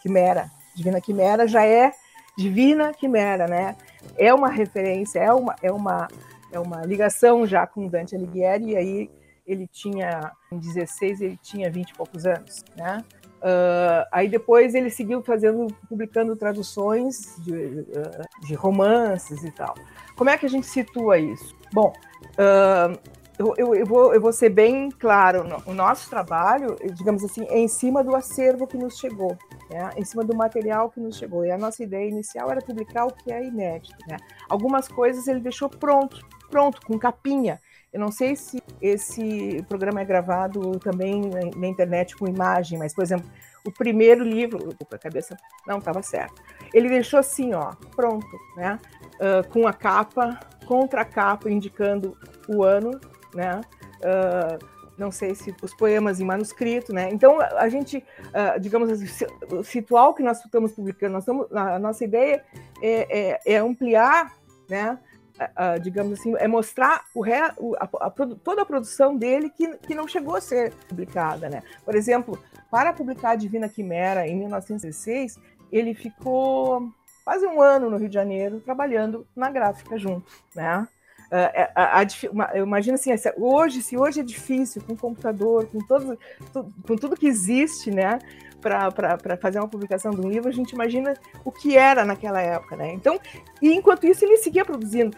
Quimera. 0.00 0.50
Divina 0.74 1.00
Quimera 1.00 1.46
já 1.46 1.64
é 1.64 1.92
Divina 2.36 2.92
Quimera, 2.92 3.46
né? 3.46 3.76
É 4.16 4.32
uma 4.34 4.48
referência, 4.48 5.20
é 5.20 5.32
uma, 5.32 5.54
é 5.62 5.70
uma, 5.70 6.08
é 6.52 6.58
uma 6.58 6.82
ligação 6.82 7.46
já 7.46 7.66
com 7.66 7.88
Dante 7.88 8.16
Alighieri, 8.16 8.70
e 8.70 8.76
aí 8.76 9.10
ele 9.46 9.66
tinha, 9.66 10.32
em 10.52 10.58
16, 10.58 11.20
ele 11.20 11.38
tinha 11.42 11.70
20 11.70 11.90
e 11.90 11.94
poucos 11.94 12.26
anos, 12.26 12.64
né? 12.76 13.04
Uh, 13.38 14.02
aí 14.10 14.28
depois 14.28 14.74
ele 14.74 14.90
seguiu 14.90 15.22
fazendo, 15.22 15.72
publicando 15.88 16.34
traduções 16.34 17.36
de, 17.38 17.52
uh, 17.52 18.46
de, 18.46 18.54
romances 18.54 19.44
e 19.44 19.50
tal. 19.52 19.74
Como 20.16 20.28
é 20.28 20.36
que 20.36 20.44
a 20.44 20.48
gente 20.48 20.66
situa 20.66 21.18
isso? 21.18 21.56
Bom, 21.72 21.92
uh, 22.34 22.98
eu, 23.38 23.54
eu, 23.56 23.74
eu, 23.74 23.86
vou, 23.86 24.12
eu 24.12 24.20
vou 24.20 24.32
ser 24.32 24.48
bem 24.48 24.90
claro, 24.90 25.46
o 25.64 25.72
nosso 25.72 26.10
trabalho, 26.10 26.76
digamos 26.92 27.22
assim, 27.22 27.46
é 27.48 27.58
em 27.58 27.68
cima 27.68 28.02
do 28.02 28.16
acervo 28.16 28.66
que 28.66 28.76
nos 28.76 28.98
chegou, 28.98 29.38
né? 29.70 29.90
em 29.96 30.04
cima 30.04 30.24
do 30.24 30.34
material 30.34 30.90
que 30.90 30.98
nos 30.98 31.16
chegou. 31.16 31.44
E 31.44 31.50
a 31.50 31.56
nossa 31.56 31.82
ideia 31.84 32.08
inicial 32.08 32.50
era 32.50 32.60
publicar 32.60 33.06
o 33.06 33.12
que 33.12 33.32
é 33.32 33.44
inédito. 33.44 33.96
Né? 34.08 34.16
Algumas 34.48 34.88
coisas 34.88 35.28
ele 35.28 35.38
deixou 35.38 35.68
pronto, 35.68 36.26
pronto, 36.50 36.80
com 36.84 36.98
capinha. 36.98 37.60
Eu 37.92 38.00
não 38.00 38.10
sei 38.10 38.34
se 38.34 38.60
esse 38.82 39.64
programa 39.68 40.00
é 40.00 40.04
gravado 40.04 40.72
também 40.80 41.22
na 41.56 41.66
internet 41.68 42.16
com 42.16 42.26
imagem, 42.26 42.76
mas, 42.76 42.92
por 42.92 43.02
exemplo, 43.02 43.30
o 43.64 43.72
primeiro 43.72 44.24
livro, 44.24 44.74
a 44.92 44.98
cabeça 44.98 45.36
não 45.66 45.78
estava 45.78 46.02
certo. 46.02 46.42
Ele 46.74 46.88
deixou 46.88 47.20
assim, 47.20 47.54
ó, 47.54 47.72
pronto, 47.94 48.26
né? 48.56 48.78
Uh, 49.14 49.48
com 49.48 49.66
a 49.66 49.72
capa, 49.72 50.38
contra 50.68 51.00
a 51.00 51.04
capa, 51.04 51.50
indicando 51.50 52.14
o 52.46 52.62
ano 52.62 53.00
né? 53.34 53.60
Uh, 54.00 54.78
não 54.96 55.12
sei 55.12 55.34
se 55.34 55.54
os 55.62 55.72
poemas 55.74 56.20
em 56.20 56.24
manuscrito, 56.24 56.92
né? 56.92 57.08
Então 57.12 57.40
a 57.40 57.68
gente, 57.68 57.98
uh, 57.98 58.58
digamos 58.60 58.90
assim, 58.90 59.26
o 59.90 60.14
que 60.14 60.22
nós 60.22 60.44
estamos 60.44 60.72
publicando, 60.72 61.12
nós 61.12 61.22
estamos, 61.22 61.46
a 61.52 61.78
nossa 61.78 62.04
ideia 62.04 62.44
é, 62.82 63.30
é, 63.30 63.40
é 63.54 63.56
ampliar, 63.58 64.32
né? 64.68 64.98
Uh, 65.40 65.78
digamos 65.80 66.18
assim, 66.18 66.34
é 66.36 66.48
mostrar 66.48 67.04
o, 67.14 67.24
a, 67.76 67.88
a, 68.00 68.10
toda 68.10 68.62
a 68.62 68.66
produção 68.66 69.16
dele 69.16 69.48
que, 69.50 69.76
que 69.78 69.94
não 69.94 70.08
chegou 70.08 70.34
a 70.34 70.40
ser 70.40 70.72
publicada, 70.88 71.48
né? 71.48 71.62
Por 71.84 71.94
exemplo, 71.94 72.36
para 72.68 72.92
publicar 72.92 73.30
a 73.30 73.36
Divina 73.36 73.68
Quimera 73.68 74.26
em 74.26 74.36
1916, 74.36 75.38
ele 75.70 75.94
ficou 75.94 76.92
quase 77.28 77.46
um 77.46 77.60
ano 77.60 77.90
no 77.90 77.98
Rio 77.98 78.08
de 78.08 78.14
Janeiro 78.14 78.58
trabalhando 78.60 79.26
na 79.36 79.50
gráfica 79.50 79.98
junto, 79.98 80.24
né? 80.56 80.88
Uh, 81.30 81.68
a, 81.74 82.00
a, 82.00 82.00
a, 82.00 82.58
imagina 82.58 82.94
assim, 82.94 83.10
hoje, 83.36 83.82
se 83.82 83.98
hoje 83.98 84.20
é 84.20 84.22
difícil 84.22 84.80
com 84.80 84.96
computador, 84.96 85.66
com, 85.66 85.78
todo, 85.86 86.18
com 86.86 86.96
tudo 86.96 87.18
que 87.18 87.26
existe, 87.26 87.90
né, 87.90 88.18
para 88.62 89.36
fazer 89.36 89.58
uma 89.58 89.68
publicação 89.68 90.10
de 90.10 90.22
um 90.22 90.30
livro, 90.30 90.48
a 90.48 90.52
gente 90.52 90.70
imagina 90.70 91.12
o 91.44 91.52
que 91.52 91.76
era 91.76 92.02
naquela 92.02 92.40
época, 92.40 92.76
né? 92.76 92.94
Então, 92.94 93.20
e 93.60 93.74
enquanto 93.74 94.06
isso 94.06 94.24
ele 94.24 94.38
seguia 94.38 94.64
produzindo. 94.64 95.14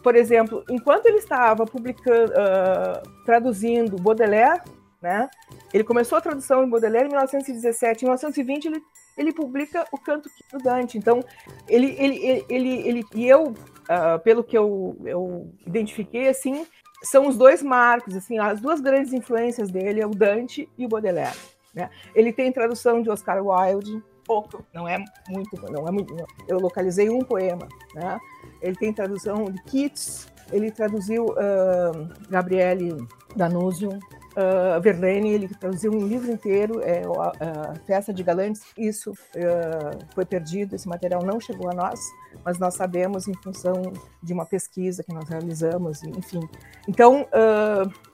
Por 0.00 0.14
exemplo, 0.14 0.64
enquanto 0.70 1.06
ele 1.06 1.18
estava 1.18 1.66
publicando, 1.66 2.32
uh, 2.34 3.24
traduzindo 3.24 4.00
Baudelaire, 4.00 4.62
né? 5.02 5.28
Ele 5.74 5.82
começou 5.82 6.18
a 6.18 6.20
tradução 6.20 6.62
em 6.62 6.70
Baudelaire 6.70 7.06
em 7.06 7.10
1917. 7.10 8.04
Em 8.04 8.06
1920 8.06 8.66
ele 8.66 8.82
ele 9.16 9.32
publica 9.32 9.86
o 9.92 9.98
Canto 9.98 10.28
do 10.52 10.58
Dante. 10.58 10.98
Então, 10.98 11.20
ele, 11.68 11.94
ele, 11.98 12.44
ele, 12.48 12.88
ele, 12.88 13.04
e 13.14 13.28
eu 13.28 13.48
uh, 13.48 14.18
pelo 14.22 14.44
que 14.44 14.56
eu, 14.56 14.96
eu 15.04 15.52
identifiquei, 15.66 16.28
assim, 16.28 16.66
são 17.02 17.26
os 17.26 17.36
dois 17.36 17.62
marcos, 17.62 18.14
assim, 18.16 18.38
as 18.38 18.60
duas 18.60 18.80
grandes 18.80 19.12
influências 19.12 19.70
dele 19.70 20.00
é 20.00 20.06
o 20.06 20.10
Dante 20.10 20.68
e 20.78 20.86
o 20.86 20.88
Baudelaire. 20.88 21.36
Né? 21.74 21.90
Ele 22.14 22.32
tem 22.32 22.52
tradução 22.52 23.02
de 23.02 23.10
Oscar 23.10 23.42
Wilde, 23.44 24.02
pouco, 24.24 24.64
não 24.72 24.86
é 24.86 24.98
muito, 25.28 25.60
não 25.70 25.88
é 25.88 25.90
muito. 25.90 26.14
Não. 26.14 26.26
Eu 26.46 26.58
localizei 26.58 27.10
um 27.10 27.20
poema, 27.20 27.66
né? 27.94 28.18
Ele 28.60 28.76
tem 28.76 28.92
tradução 28.92 29.44
de 29.44 29.60
Keats, 29.64 30.28
ele 30.52 30.70
traduziu 30.70 31.26
uh, 31.26 32.28
Gabriele 32.28 32.96
Danúzio, 33.34 33.98
uh, 34.36 34.80
Verlaine, 34.80 35.32
ele 35.32 35.48
traduziu 35.48 35.92
um 35.92 36.06
livro 36.06 36.30
inteiro, 36.30 36.80
é, 36.82 37.02
uh, 37.06 37.78
Festa 37.86 38.12
de 38.12 38.22
Galantes, 38.22 38.62
isso 38.76 39.12
uh, 39.12 40.14
foi 40.14 40.24
perdido, 40.24 40.74
esse 40.74 40.88
material 40.88 41.22
não 41.22 41.40
chegou 41.40 41.70
a 41.70 41.74
nós, 41.74 42.00
mas 42.44 42.58
nós 42.58 42.74
sabemos 42.74 43.28
em 43.28 43.34
função 43.34 43.92
de 44.22 44.32
uma 44.32 44.46
pesquisa 44.46 45.02
que 45.02 45.12
nós 45.12 45.28
realizamos, 45.28 46.02
enfim. 46.02 46.40
Então, 46.88 47.26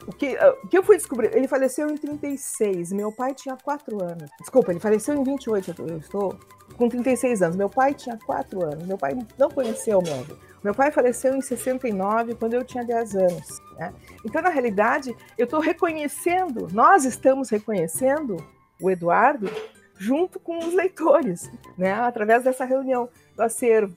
o, 0.06 0.12
que, 0.12 0.36
o 0.64 0.68
que 0.68 0.76
eu 0.76 0.82
fui 0.82 0.96
descobrir, 0.96 1.34
ele 1.36 1.46
faleceu 1.46 1.88
em 1.88 1.96
36, 1.96 2.92
meu 2.92 3.12
pai 3.12 3.34
tinha 3.34 3.56
4 3.56 4.02
anos, 4.02 4.28
desculpa, 4.40 4.72
ele 4.72 4.80
faleceu 4.80 5.14
em 5.14 5.22
28, 5.22 5.74
eu 5.86 5.98
estou 5.98 6.36
com 6.76 6.88
36 6.88 7.42
anos, 7.42 7.56
meu 7.56 7.70
pai 7.70 7.94
tinha 7.94 8.18
4 8.26 8.64
anos, 8.64 8.86
meu 8.86 8.98
pai 8.98 9.16
não 9.38 9.50
conheceu 9.50 10.00
o 10.00 10.02
meu. 10.02 10.48
Meu 10.62 10.74
pai 10.74 10.90
faleceu 10.90 11.36
em 11.36 11.40
69, 11.40 12.34
quando 12.34 12.54
eu 12.54 12.64
tinha 12.64 12.84
10 12.84 13.14
anos. 13.14 13.67
Né? 13.78 13.94
Então, 14.24 14.42
na 14.42 14.48
realidade, 14.48 15.16
eu 15.36 15.44
estou 15.44 15.60
reconhecendo, 15.60 16.68
nós 16.72 17.04
estamos 17.04 17.48
reconhecendo 17.48 18.36
o 18.80 18.90
Eduardo 18.90 19.48
junto 19.96 20.38
com 20.38 20.58
os 20.58 20.74
leitores, 20.74 21.50
né? 21.76 21.92
através 21.92 22.44
dessa 22.44 22.64
reunião 22.64 23.08
do 23.36 23.42
acervo. 23.42 23.96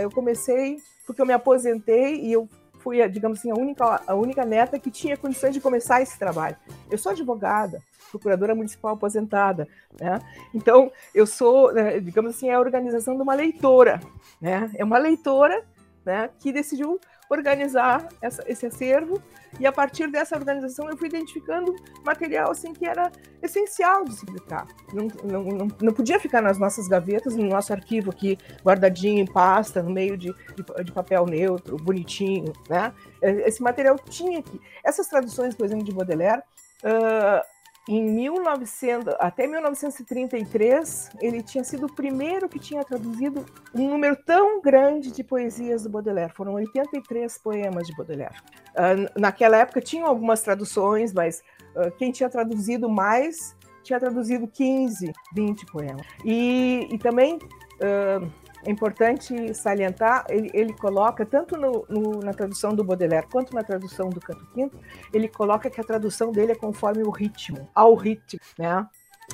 Eu 0.00 0.10
comecei 0.10 0.78
porque 1.06 1.20
eu 1.20 1.26
me 1.26 1.32
aposentei 1.32 2.20
e 2.20 2.32
eu 2.32 2.48
fui, 2.80 3.06
digamos 3.08 3.38
assim, 3.38 3.50
a 3.50 3.54
única, 3.54 4.02
a 4.06 4.14
única 4.14 4.44
neta 4.44 4.78
que 4.78 4.90
tinha 4.90 5.16
condições 5.16 5.54
de 5.54 5.60
começar 5.60 6.02
esse 6.02 6.18
trabalho. 6.18 6.56
Eu 6.90 6.98
sou 6.98 7.12
advogada, 7.12 7.82
procuradora 8.10 8.54
municipal 8.54 8.92
aposentada, 8.92 9.66
né? 9.98 10.20
Então, 10.52 10.92
eu 11.14 11.26
sou, 11.26 11.72
né, 11.72 11.98
digamos 11.98 12.34
assim, 12.34 12.50
a 12.50 12.60
organização 12.60 13.16
de 13.16 13.22
uma 13.22 13.34
leitora, 13.34 14.00
né? 14.38 14.70
É 14.74 14.84
uma 14.84 14.98
leitora, 14.98 15.64
né, 16.04 16.28
que 16.38 16.52
decidiu 16.52 17.00
organizar 17.30 18.08
essa, 18.20 18.42
esse 18.46 18.66
acervo 18.66 19.20
e 19.58 19.66
a 19.66 19.72
partir 19.72 20.10
dessa 20.10 20.36
organização 20.36 20.88
eu 20.88 20.96
fui 20.96 21.08
identificando 21.08 21.74
material 22.04 22.50
assim 22.50 22.72
que 22.72 22.86
era 22.86 23.10
essencial 23.42 24.04
de 24.04 24.14
se 24.14 24.26
publicar. 24.26 24.66
Não, 24.92 25.08
não, 25.22 25.44
não, 25.44 25.68
não 25.80 25.92
podia 25.92 26.18
ficar 26.18 26.42
nas 26.42 26.58
nossas 26.58 26.88
gavetas, 26.88 27.36
no 27.36 27.44
nosso 27.44 27.72
arquivo 27.72 28.10
aqui, 28.10 28.38
guardadinho 28.64 29.20
em 29.20 29.26
pasta, 29.26 29.82
no 29.82 29.90
meio 29.90 30.16
de, 30.16 30.32
de, 30.54 30.84
de 30.84 30.92
papel 30.92 31.26
neutro, 31.26 31.76
bonitinho, 31.76 32.52
né? 32.68 32.92
Esse 33.20 33.62
material 33.62 33.96
tinha 33.98 34.42
que... 34.42 34.60
Essas 34.84 35.06
traduções, 35.06 35.54
por 35.54 35.64
exemplo, 35.64 35.84
de 35.84 35.92
Baudelaire, 35.92 36.42
uh, 36.82 37.53
em 37.88 38.02
1900, 38.02 39.14
até 39.18 39.46
1933, 39.46 41.10
ele 41.20 41.42
tinha 41.42 41.62
sido 41.62 41.86
o 41.86 41.92
primeiro 41.92 42.48
que 42.48 42.58
tinha 42.58 42.82
traduzido 42.82 43.44
um 43.74 43.90
número 43.90 44.16
tão 44.16 44.60
grande 44.62 45.12
de 45.12 45.22
poesias 45.22 45.82
do 45.82 45.90
Baudelaire. 45.90 46.32
Foram 46.32 46.54
83 46.54 47.36
poemas 47.38 47.86
de 47.86 47.94
Baudelaire. 47.94 48.34
Uh, 48.70 49.20
naquela 49.20 49.58
época 49.58 49.82
tinham 49.82 50.06
algumas 50.06 50.42
traduções, 50.42 51.12
mas 51.12 51.42
uh, 51.76 51.90
quem 51.98 52.10
tinha 52.10 52.30
traduzido 52.30 52.88
mais 52.88 53.54
tinha 53.82 54.00
traduzido 54.00 54.48
15, 54.48 55.12
20 55.34 55.66
poemas. 55.66 56.06
E, 56.24 56.88
e 56.90 56.98
também 56.98 57.36
uh, 57.36 58.32
é 58.66 58.70
importante 58.70 59.54
salientar, 59.54 60.24
ele, 60.28 60.50
ele 60.54 60.72
coloca, 60.72 61.24
tanto 61.24 61.56
no, 61.56 61.84
no, 61.88 62.20
na 62.20 62.32
tradução 62.32 62.74
do 62.74 62.84
Baudelaire 62.84 63.26
quanto 63.30 63.54
na 63.54 63.62
tradução 63.62 64.08
do 64.08 64.20
Canto 64.20 64.46
Quinto, 64.52 64.78
ele 65.12 65.28
coloca 65.28 65.68
que 65.70 65.80
a 65.80 65.84
tradução 65.84 66.32
dele 66.32 66.52
é 66.52 66.54
conforme 66.54 67.02
o 67.02 67.10
ritmo, 67.10 67.68
ao 67.74 67.94
ritmo, 67.94 68.40
né? 68.58 68.86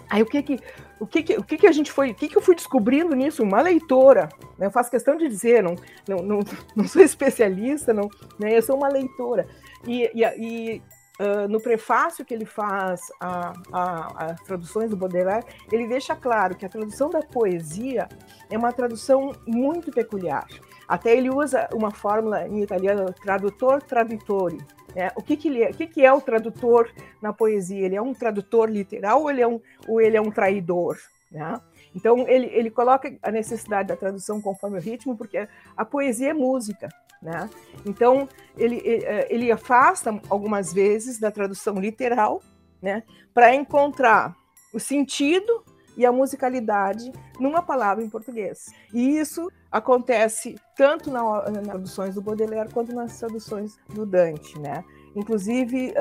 Aí 0.08 0.22
o 0.22 0.26
que 0.26 0.42
que, 0.42 0.60
o 1.00 1.06
que, 1.06 1.22
que, 1.22 1.36
o 1.36 1.42
que, 1.42 1.56
que 1.58 1.66
a 1.66 1.72
gente 1.72 1.90
foi, 1.90 2.10
o 2.10 2.14
que, 2.14 2.28
que 2.28 2.36
eu 2.36 2.42
fui 2.42 2.54
descobrindo 2.54 3.14
nisso? 3.14 3.42
Uma 3.42 3.60
leitora, 3.60 4.28
né? 4.56 4.66
eu 4.66 4.70
faço 4.70 4.90
questão 4.90 5.16
de 5.16 5.28
dizer, 5.28 5.62
não, 5.62 5.74
não, 6.08 6.18
não, 6.18 6.40
não 6.76 6.86
sou 6.86 7.02
especialista, 7.02 7.92
não, 7.92 8.08
né? 8.38 8.56
eu 8.56 8.62
sou 8.62 8.76
uma 8.76 8.88
leitora. 8.88 9.48
E, 9.86 10.10
e, 10.14 10.24
e 10.24 10.82
Uh, 11.20 11.46
no 11.48 11.60
prefácio 11.60 12.24
que 12.24 12.32
ele 12.32 12.46
faz 12.46 13.12
às 13.20 14.40
traduções 14.40 14.88
do 14.88 14.96
Baudelaire, 14.96 15.44
ele 15.70 15.86
deixa 15.86 16.16
claro 16.16 16.54
que 16.56 16.64
a 16.64 16.68
tradução 16.68 17.10
da 17.10 17.20
poesia 17.20 18.08
é 18.48 18.56
uma 18.56 18.72
tradução 18.72 19.32
muito 19.46 19.90
peculiar. 19.90 20.46
Até 20.88 21.14
ele 21.14 21.28
usa 21.28 21.68
uma 21.74 21.90
fórmula 21.90 22.48
em 22.48 22.62
italiano, 22.62 23.12
tradutor 23.12 23.82
traditore. 23.82 24.58
Né? 24.94 25.10
O, 25.14 25.22
que, 25.22 25.36
que, 25.36 25.48
ele 25.48 25.62
é, 25.62 25.70
o 25.70 25.74
que, 25.74 25.86
que 25.86 26.04
é 26.04 26.10
o 26.10 26.22
tradutor 26.22 26.90
na 27.20 27.34
poesia? 27.34 27.84
Ele 27.84 27.96
é 27.96 28.02
um 28.02 28.14
tradutor 28.14 28.70
literal 28.70 29.20
ou 29.20 29.30
ele 29.30 29.42
é 29.42 29.46
um, 29.46 29.60
ou 29.86 30.00
ele 30.00 30.16
é 30.16 30.20
um 30.20 30.30
traidor? 30.30 30.96
Né? 31.30 31.60
Então, 31.94 32.26
ele, 32.28 32.46
ele 32.46 32.70
coloca 32.70 33.14
a 33.22 33.30
necessidade 33.30 33.88
da 33.88 33.96
tradução 33.96 34.40
conforme 34.40 34.78
o 34.78 34.80
ritmo, 34.80 35.16
porque 35.16 35.46
a 35.76 35.84
poesia 35.84 36.30
é 36.30 36.34
música. 36.34 36.88
Né? 37.22 37.48
Então, 37.84 38.28
ele, 38.56 38.82
ele 39.28 39.52
afasta 39.52 40.20
algumas 40.28 40.72
vezes 40.72 41.18
da 41.18 41.30
tradução 41.30 41.74
literal 41.78 42.42
né, 42.80 43.02
para 43.34 43.54
encontrar 43.54 44.34
o 44.72 44.80
sentido 44.80 45.64
e 45.96 46.06
a 46.06 46.12
musicalidade 46.12 47.12
numa 47.38 47.60
palavra 47.62 48.02
em 48.02 48.08
português. 48.08 48.66
E 48.92 49.18
isso 49.18 49.50
acontece 49.70 50.56
tanto 50.76 51.10
na, 51.10 51.50
nas 51.50 51.66
traduções 51.66 52.14
do 52.14 52.22
Baudelaire 52.22 52.72
quanto 52.72 52.94
nas 52.94 53.18
traduções 53.18 53.76
do 53.92 54.06
Dante. 54.06 54.58
Né? 54.58 54.82
Inclusive, 55.14 55.92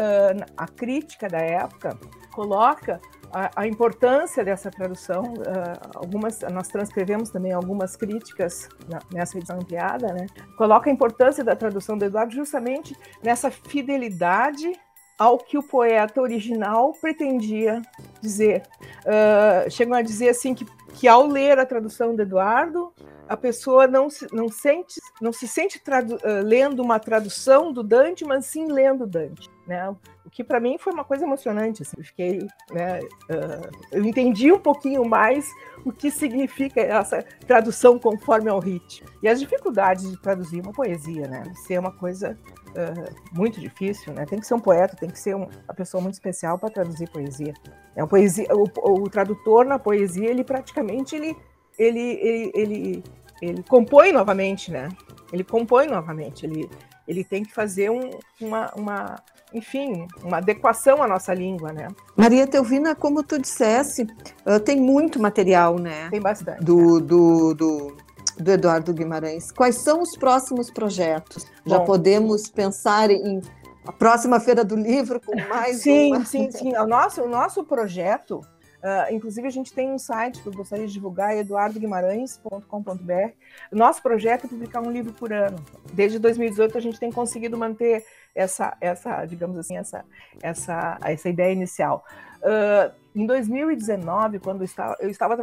a 0.56 0.68
crítica 0.68 1.28
da 1.28 1.40
época 1.40 1.98
coloca 2.32 3.02
a, 3.32 3.68
importância 3.68 4.44
dessa 4.44 4.72
tradução. 4.72 5.24
Uh, 5.24 5.92
algumas 5.96 6.42
nós 6.52 6.68
transcrevemos 6.68 7.30
também 7.30 7.52
algumas 7.52 7.96
críticas 7.96 8.68
nessa 9.14 9.38
edição 9.38 9.58
ampliada, 9.58 10.08
né? 10.14 10.26
Coloca 10.58 10.90
a 10.90 10.94
importância 10.94 11.44
da 11.44 11.56
tradução 11.56 11.98
do 11.98 12.06
Eduardo 12.06 12.34
justamente 12.34 12.96
nessa 13.24 13.52
fidelidade 13.52 14.74
ao 15.18 15.38
que 15.38 15.58
o 15.58 15.64
poeta 15.64 16.22
original 16.22 16.94
pretendia 16.94 17.82
dizer. 18.22 18.64
Uh, 19.02 19.70
chegam 19.70 19.94
a 19.94 20.02
dizer 20.02 20.30
assim 20.30 20.56
que, 20.56 20.66
que 20.94 21.08
ao 21.08 21.26
ler 21.26 21.60
a 21.60 21.66
tradução 21.66 22.16
do 22.16 22.22
Eduardo, 22.22 22.94
a 23.28 23.38
pessoa 23.38 23.86
não 23.88 24.10
se, 24.10 24.28
não 24.34 24.50
sente, 24.50 25.00
não 25.22 25.32
se 25.32 25.48
sente 25.48 25.78
uh, 25.78 26.44
lendo 26.44 26.82
uma 26.82 27.00
tradução 27.00 27.72
do 27.72 27.84
Dante, 27.84 28.26
mas 28.26 28.46
sim 28.46 28.66
lendo 28.72 29.06
Dante. 29.06 29.48
Né? 29.68 29.96
O 30.30 30.32
que 30.32 30.44
para 30.44 30.60
mim 30.60 30.78
foi 30.78 30.94
uma 30.94 31.04
coisa 31.04 31.26
emocionante. 31.26 31.82
Assim, 31.82 31.96
eu 31.98 32.04
fiquei, 32.04 32.48
né, 32.72 33.00
uh, 33.00 33.72
eu 33.92 34.06
entendi 34.06 34.52
um 34.52 34.60
pouquinho 34.60 35.04
mais 35.04 35.50
o 35.84 35.92
que 35.92 36.12
significa 36.12 36.80
essa 36.82 37.26
tradução 37.48 37.98
conforme 37.98 38.48
ao 38.48 38.60
ritmo 38.60 39.10
e 39.24 39.28
as 39.28 39.40
dificuldades 39.40 40.08
de 40.08 40.22
traduzir 40.22 40.62
uma 40.62 40.72
poesia, 40.72 41.28
né? 41.28 41.52
Ser 41.66 41.80
uma 41.80 41.92
coisa 41.92 42.38
uh, 42.68 43.36
muito 43.36 43.60
difícil, 43.60 44.14
né? 44.14 44.24
Tem 44.28 44.40
que 44.40 44.46
ser 44.46 44.54
um 44.54 44.60
poeta, 44.60 44.96
tem 44.96 45.10
que 45.10 45.18
ser 45.18 45.36
um, 45.36 45.48
uma 45.66 45.74
pessoa 45.76 46.00
muito 46.00 46.14
especial 46.14 46.60
para 46.60 46.70
traduzir 46.70 47.10
poesia. 47.10 47.56
É 47.96 48.04
uma 48.04 48.08
poesia, 48.08 48.46
o, 48.52 48.66
o, 48.84 49.10
tradutor 49.10 49.66
na 49.66 49.80
poesia 49.80 50.30
ele 50.30 50.44
praticamente 50.44 51.16
ele 51.16 51.36
ele, 51.76 52.20
ele, 52.22 52.52
ele, 52.54 53.04
ele 53.42 53.64
compõe 53.64 54.12
novamente, 54.12 54.70
né? 54.70 54.90
Ele 55.34 55.44
compõe 55.44 55.88
novamente. 55.88 56.46
Ele 56.46 56.70
ele 57.10 57.24
tem 57.24 57.44
que 57.44 57.52
fazer 57.52 57.90
um, 57.90 58.12
uma, 58.40 58.72
uma 58.76 59.16
enfim, 59.54 60.08
uma 60.24 60.38
adequação 60.38 61.02
à 61.02 61.08
nossa 61.08 61.34
língua, 61.34 61.72
né? 61.72 61.88
Maria 62.16 62.46
Teovina, 62.46 62.96
como 62.96 63.24
tu 63.24 63.40
dissesse, 63.40 64.04
uh, 64.46 64.60
tem 64.60 64.80
muito 64.80 65.20
material, 65.20 65.78
né? 65.78 66.10
Tem 66.10 66.22
bastante. 66.22 66.64
Do, 66.64 67.00
do, 67.00 67.54
do, 67.54 67.98
do, 68.38 68.52
Eduardo 68.52 68.94
Guimarães. 68.94 69.52
Quais 69.52 69.76
são 69.76 70.02
os 70.02 70.16
próximos 70.18 70.70
projetos? 70.70 71.46
Bom, 71.66 71.72
Já 71.72 71.80
podemos 71.82 72.50
pensar 72.50 73.10
em 73.10 73.42
a 73.86 73.92
próxima 73.92 74.40
Feira 74.40 74.64
do 74.64 74.76
Livro 74.76 75.20
com 75.20 75.36
mais 75.50 75.82
Sim, 75.82 76.16
uma... 76.16 76.26
sim, 76.26 76.52
sim. 76.52 76.76
O 76.78 76.86
nosso, 76.86 77.24
o 77.24 77.28
nosso 77.28 77.64
projeto 77.64 78.42
Uh, 78.80 79.14
inclusive, 79.14 79.46
a 79.46 79.52
gente 79.52 79.74
tem 79.74 79.92
um 79.92 79.98
site 79.98 80.42
que 80.42 80.48
eu 80.48 80.54
gostaria 80.54 80.88
de 80.88 80.94
divulgar, 80.94 81.36
eduardoguimarães.com.br. 81.36 83.32
Nosso 83.72 84.02
projeto 84.02 84.46
é 84.46 84.48
publicar 84.48 84.80
um 84.80 84.90
livro 84.90 85.12
por 85.12 85.34
ano. 85.34 85.58
Desde 85.92 86.18
2018, 86.18 86.78
a 86.78 86.82
gente 86.82 86.98
tem 86.98 87.12
conseguido 87.12 87.58
manter 87.58 88.06
essa, 88.40 88.76
essa 88.80 89.26
digamos 89.26 89.58
assim, 89.58 89.78
essa, 89.78 90.04
essa, 90.42 90.98
essa 91.04 91.30
ideia 91.30 91.52
inicial. 91.52 92.04
Uh, 92.42 92.92
em 93.16 93.26
2019, 93.26 94.40
quando 94.40 94.62
eu 94.62 94.66
estava, 94.66 94.96
eu 95.00 95.10
estava 95.10 95.36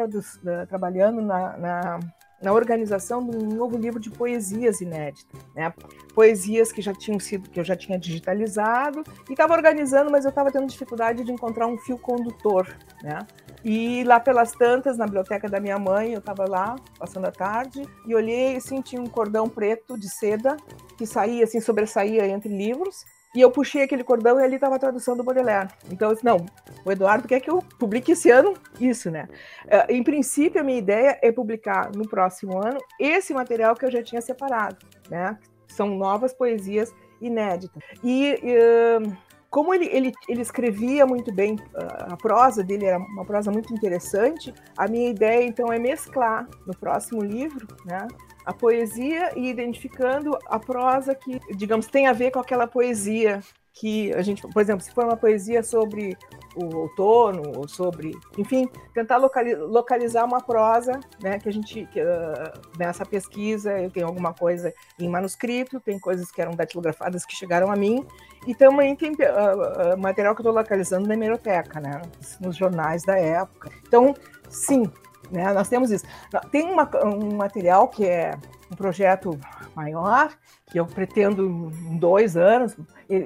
trabalhando 0.69 1.21
na, 1.21 1.57
na 1.57 2.01
na 2.47 2.53
organização 2.53 3.27
de 3.27 3.37
um 3.37 3.49
novo 3.49 3.77
livro 3.77 3.99
de 3.99 4.09
poesias 4.09 4.81
inéditas, 4.81 5.41
né? 5.53 5.75
Poesias 6.15 6.71
que 6.71 6.81
já 6.81 6.95
tinham 6.95 7.19
sido, 7.19 7.51
que 7.51 7.59
eu 7.59 7.65
já 7.65 7.75
tinha 7.75 7.99
digitalizado 7.99 9.03
e 9.29 9.33
estava 9.33 9.53
organizando, 9.53 10.13
mas 10.13 10.25
eu 10.25 10.29
estava 10.29 10.53
tendo 10.53 10.69
dificuldade 10.69 11.25
de 11.25 11.33
encontrar 11.33 11.67
um 11.67 11.77
fio 11.77 11.99
condutor, 11.99 12.69
né? 13.03 13.19
E 13.65 14.05
lá 14.05 14.21
pelas 14.21 14.53
tantas, 14.53 14.97
na 14.97 15.07
biblioteca 15.07 15.49
da 15.49 15.59
minha 15.59 15.77
mãe, 15.77 16.13
eu 16.13 16.21
estava 16.21 16.49
lá 16.49 16.77
passando 16.97 17.27
a 17.27 17.33
tarde 17.33 17.83
e 18.07 18.15
olhei 18.15 18.57
e 18.57 18.61
senti 18.61 18.97
um 18.97 19.09
cordão 19.09 19.49
preto 19.49 19.99
de 19.99 20.09
seda 20.09 20.57
que 20.97 21.05
saía 21.05 21.43
assim, 21.43 21.61
sobressaía 21.61 22.29
entre 22.29 22.49
livros 22.49 23.05
e 23.35 23.41
eu 23.41 23.51
puxei 23.51 23.83
aquele 23.83 24.05
cordão 24.05 24.41
e 24.41 24.45
ali 24.45 24.55
estava 24.55 24.77
a 24.77 24.79
tradução 24.79 25.17
do 25.17 25.23
Baudelaire. 25.23 25.69
Então 25.91 26.09
eu 26.09 26.15
disse, 26.15 26.25
não, 26.25 26.47
o 26.85 26.93
Eduardo 26.93 27.29
quer 27.29 27.41
que 27.41 27.51
eu 27.51 27.59
publique 27.79 28.13
esse 28.13 28.31
ano 28.31 28.55
isso, 28.81 29.11
né? 29.11 29.29
Uh, 29.67 29.93
em 29.93 30.03
princípio, 30.03 30.61
a 30.61 30.65
minha 30.65 30.79
ideia 30.79 31.19
é 31.23 31.31
publicar 31.31 31.91
no 31.95 32.09
próximo 32.09 32.59
ano 32.59 32.79
esse 32.99 33.35
material 33.35 33.75
que 33.75 33.85
eu 33.85 33.91
já 33.91 34.03
tinha 34.03 34.21
separado, 34.21 34.79
né? 35.11 35.39
São 35.69 35.89
novas 35.89 36.33
poesias 36.33 36.95
inéditas. 37.21 37.83
E 38.03 38.39
uh, 38.43 39.17
como 39.51 39.73
ele, 39.73 39.87
ele, 39.87 40.13
ele 40.29 40.43
escrevia 40.43 41.07
muito 41.07 41.33
bem, 41.33 41.55
uh, 41.55 42.13
a 42.13 42.17
prosa 42.17 42.63
dele 42.63 42.87
era 42.87 42.99
uma 42.99 43.25
prosa 43.25 43.51
muito 43.51 43.73
interessante, 43.73 44.53
a 44.77 44.89
minha 44.89 45.11
ideia 45.11 45.45
então 45.45 45.73
é 45.73 45.79
mesclar 45.79 46.49
no 46.67 46.77
próximo 46.77 47.23
livro, 47.23 47.67
né? 47.85 48.07
A 48.47 48.55
poesia 48.55 49.37
e 49.37 49.51
identificando 49.51 50.39
a 50.47 50.59
prosa 50.59 51.15
que, 51.15 51.41
digamos, 51.57 51.89
tem 51.89 52.07
a 52.07 52.13
ver 52.13 52.31
com 52.31 52.39
aquela 52.39 52.69
poesia 52.69 53.41
que 53.79 54.11
a 54.15 54.23
gente, 54.23 54.41
por 54.41 54.63
exemplo, 54.63 54.83
se 54.83 54.91
for 54.91 55.05
uma 55.05 55.19
poesia 55.19 55.63
sobre 55.63 56.17
o 56.55 56.75
outono, 56.75 57.53
ou 57.59 57.69
sobre, 57.69 58.13
enfim, 58.39 58.67
tentar 58.95 59.19
localizar 59.19 60.25
uma 60.25 60.41
prosa, 60.41 60.99
né, 61.23 61.39
que 61.39 61.47
a 61.47 61.53
gente, 61.53 61.87
que, 61.93 62.01
uh, 62.01 62.53
nessa 62.79 63.05
pesquisa, 63.05 63.79
eu 63.79 63.91
tenho 63.91 64.07
alguma 64.07 64.33
coisa 64.33 64.73
em 64.99 65.09
manuscrito, 65.11 65.79
tem 65.79 65.99
coisas 65.99 66.31
que 66.31 66.41
eram 66.41 66.53
datilografadas 66.53 67.27
que 67.27 67.37
chegaram 67.37 67.71
a 67.71 67.77
mim, 67.77 68.07
e 68.47 68.55
também 68.55 68.97
tem 68.97 69.13
uh, 69.13 69.99
material 69.99 70.35
que 70.35 70.41
eu 70.41 70.45
estou 70.45 70.55
localizando 70.55 71.07
na 71.07 71.13
hemeroteca, 71.13 71.79
né, 71.79 72.01
nos 72.41 72.57
jornais 72.57 73.03
da 73.03 73.19
época. 73.19 73.71
Então, 73.87 74.15
sim, 74.49 74.91
né, 75.31 75.53
nós 75.53 75.69
temos 75.69 75.91
isso. 75.91 76.05
Tem 76.51 76.65
uma, 76.65 76.89
um 77.05 77.37
material 77.37 77.89
que 77.89 78.05
é 78.07 78.37
um 78.71 78.77
projeto 78.77 79.39
maior, 79.75 80.37
que 80.67 80.79
eu 80.79 80.87
pretendo 80.87 81.71
em 81.89 81.97
dois 81.97 82.37
anos, 82.37 82.77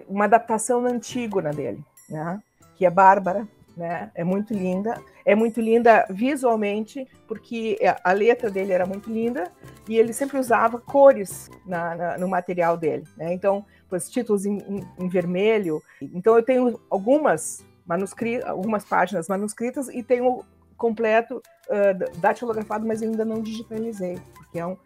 uma 0.08 0.24
adaptação 0.24 0.82
da 0.82 0.90
Antígona 0.90 1.50
dele, 1.50 1.82
né? 2.08 2.40
que 2.76 2.86
é 2.86 2.90
Bárbara, 2.90 3.46
né? 3.76 4.10
É 4.14 4.24
muito 4.24 4.52
linda, 4.52 5.00
é 5.24 5.34
muito 5.34 5.60
linda 5.60 6.06
visualmente, 6.10 7.06
porque 7.26 7.78
a 8.02 8.12
letra 8.12 8.50
dele 8.50 8.72
era 8.72 8.86
muito 8.86 9.10
linda 9.10 9.50
e 9.88 9.98
ele 9.98 10.12
sempre 10.12 10.38
usava 10.38 10.78
cores 10.78 11.50
na, 11.66 11.94
na, 11.94 12.18
no 12.18 12.28
material 12.28 12.76
dele, 12.76 13.04
né? 13.16 13.32
Então, 13.32 13.64
os 13.90 14.08
títulos 14.08 14.46
em, 14.46 14.58
em, 14.58 14.86
em, 14.98 15.08
vermelho. 15.08 15.82
Então, 16.00 16.36
eu 16.36 16.42
tenho 16.42 16.80
algumas 16.88 17.64
manuscritas, 17.86 18.48
algumas 18.48 18.84
páginas 18.84 19.28
manuscritas 19.28 19.88
e 19.88 20.02
tenho 20.02 20.44
completo 20.80 21.42
uh, 21.68 22.18
datilografado, 22.18 22.86
mas 22.86 23.02
ainda 23.02 23.22
não 23.22 23.42
digitalizei, 23.42 24.18
porque 24.34 24.58
é 24.58 24.64
um, 24.64 24.72
uh, 24.72 24.78